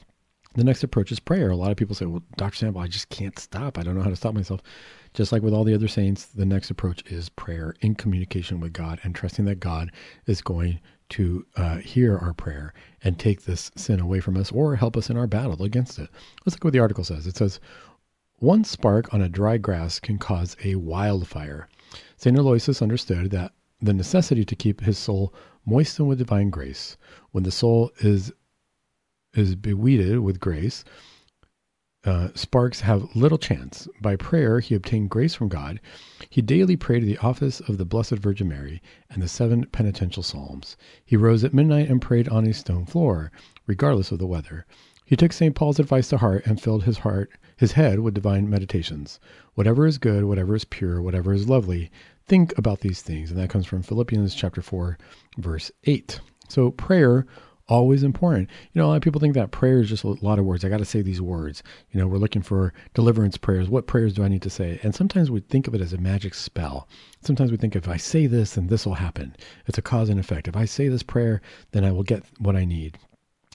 [0.55, 1.51] The next approach is prayer.
[1.51, 2.57] A lot of people say, well, Dr.
[2.57, 3.79] Sample, I just can't stop.
[3.79, 4.61] I don't know how to stop myself.
[5.15, 8.73] Just like with all the other saints, the next approach is prayer in communication with
[8.73, 9.91] God and trusting that God
[10.27, 10.81] is going
[11.11, 12.73] to uh, hear our prayer
[13.05, 16.09] and take this sin away from us or help us in our battle against it.
[16.45, 17.27] Let's look at what the article says.
[17.27, 17.61] It says,
[18.43, 21.69] one spark on a dry grass can cause a wildfire.
[22.17, 22.37] St.
[22.37, 25.33] Aloysius understood that the necessity to keep his soul
[25.65, 26.97] moistened with divine grace.
[27.31, 28.33] When the soul is
[29.33, 30.83] is beweeded with grace,
[32.05, 33.87] uh, sparks have little chance.
[34.01, 35.81] By prayer, he obtained grace from God.
[36.29, 40.77] He daily prayed the office of the Blessed Virgin Mary and the seven penitential psalms.
[41.05, 43.31] He rose at midnight and prayed on a stone floor,
[43.69, 44.67] regardless of the weather.
[45.05, 45.55] He took St.
[45.55, 47.31] Paul's advice to heart and filled his heart
[47.63, 49.21] his head with divine meditations.
[49.55, 51.93] Whatever is good, whatever is pure, whatever is lovely,
[52.27, 53.31] think about these things.
[53.31, 54.99] And that comes from Philippians chapter 4,
[55.39, 56.19] verse 8.
[56.49, 57.25] So prayer
[57.69, 58.51] always important.
[58.73, 60.65] You know, a lot of people think that prayer is just a lot of words.
[60.65, 61.63] I got to say these words.
[61.93, 63.69] You know, we're looking for deliverance prayers.
[63.69, 64.81] What prayers do I need to say?
[64.83, 66.89] And sometimes we think of it as a magic spell.
[67.21, 69.37] Sometimes we think if I say this, then this will happen.
[69.69, 70.49] It's a cause and effect.
[70.49, 71.41] If I say this prayer,
[71.71, 72.99] then I will get what I need.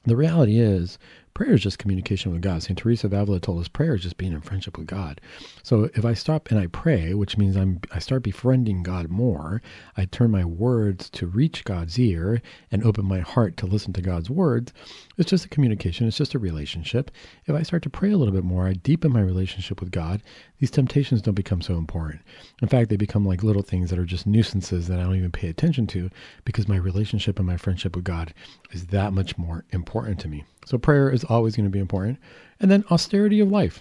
[0.05, 0.97] The reality is,
[1.37, 2.63] prayer is just communication with God.
[2.63, 2.75] St.
[2.75, 5.21] Teresa of Avila told us prayer is just being in friendship with God.
[5.61, 9.61] So if I stop and I pray, which means I'm I start befriending God more,
[9.95, 14.01] I turn my words to reach God's ear and open my heart to listen to
[14.01, 14.73] God's words.
[15.19, 17.11] It's just a communication, it's just a relationship.
[17.45, 20.23] If I start to pray a little bit more, I deepen my relationship with God,
[20.57, 22.23] these temptations don't become so important.
[22.63, 25.31] In fact, they become like little things that are just nuisances that I don't even
[25.31, 26.09] pay attention to
[26.45, 28.33] because my relationship and my friendship with God
[28.71, 30.43] is that much more important to me.
[30.67, 32.19] So prayer is always going to be important.
[32.59, 33.79] And then austerity of life.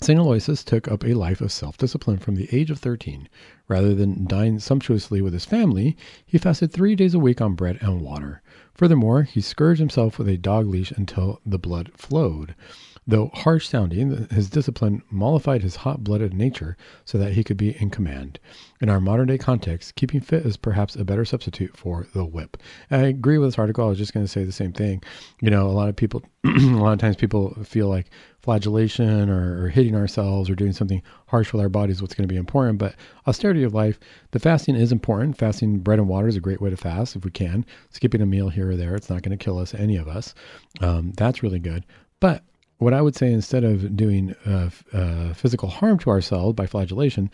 [0.00, 0.18] St.
[0.18, 3.28] Aloysius took up a life of self discipline from the age of 13.
[3.68, 5.94] Rather than dine sumptuously with his family,
[6.24, 8.40] he fasted three days a week on bread and water.
[8.72, 12.54] Furthermore, he scourged himself with a dog leash until the blood flowed.
[13.08, 17.80] Though harsh sounding, his discipline mollified his hot blooded nature so that he could be
[17.80, 18.40] in command.
[18.80, 22.56] In our modern day context, keeping fit is perhaps a better substitute for the whip.
[22.90, 23.84] I agree with this article.
[23.84, 25.04] I was just going to say the same thing.
[25.40, 29.64] You know, a lot of people, a lot of times people feel like flagellation or,
[29.64, 32.38] or, hitting ourselves or doing something harsh with our bodies is what's going to be
[32.38, 32.78] important.
[32.78, 32.96] But
[33.28, 34.00] austerity of life,
[34.32, 35.38] the fasting is important.
[35.38, 37.64] Fasting bread and water is a great way to fast if we can.
[37.90, 40.34] Skipping a meal here or there, it's not going to kill us, any of us.
[40.80, 41.84] Um, that's really good.
[42.18, 42.42] But
[42.78, 47.30] what I would say instead of doing uh, uh, physical harm to ourselves by flagellation,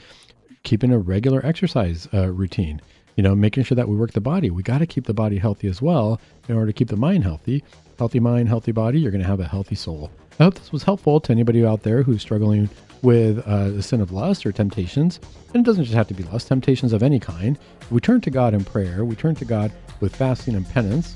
[0.63, 2.81] keeping a regular exercise uh, routine.
[3.17, 4.49] You know, making sure that we work the body.
[4.51, 6.19] We got to keep the body healthy as well
[6.49, 7.63] in order to keep the mind healthy.
[7.99, 9.01] Healthy mind, healthy body.
[9.01, 10.11] You're going to have a healthy soul.
[10.41, 12.71] I hope this was helpful to anybody out there who's struggling
[13.03, 15.21] with uh, the sin of lust or temptations.
[15.53, 17.59] And it doesn't just have to be lust, temptations of any kind.
[17.91, 19.71] we turn to God in prayer, we turn to God
[20.01, 21.15] with fasting and penance,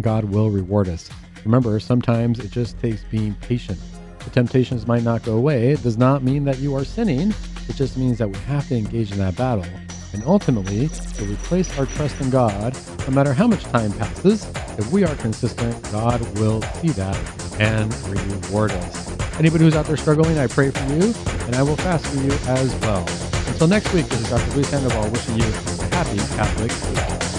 [0.00, 1.08] God will reward us.
[1.44, 3.78] Remember, sometimes it just takes being patient.
[4.20, 5.72] The temptations might not go away.
[5.72, 7.34] It does not mean that you are sinning.
[7.68, 9.66] It just means that we have to engage in that battle.
[10.14, 14.46] And ultimately, if we place our trust in God, no matter how much time passes,
[14.78, 19.10] if we are consistent, God will see that and reward us.
[19.38, 21.12] Anybody who's out there struggling, I pray for you,
[21.46, 23.06] and I will fast for you as well.
[23.48, 24.50] Until next week, this is Dr.
[24.52, 27.33] Luis Sandoval wishing you a happy Catholic week.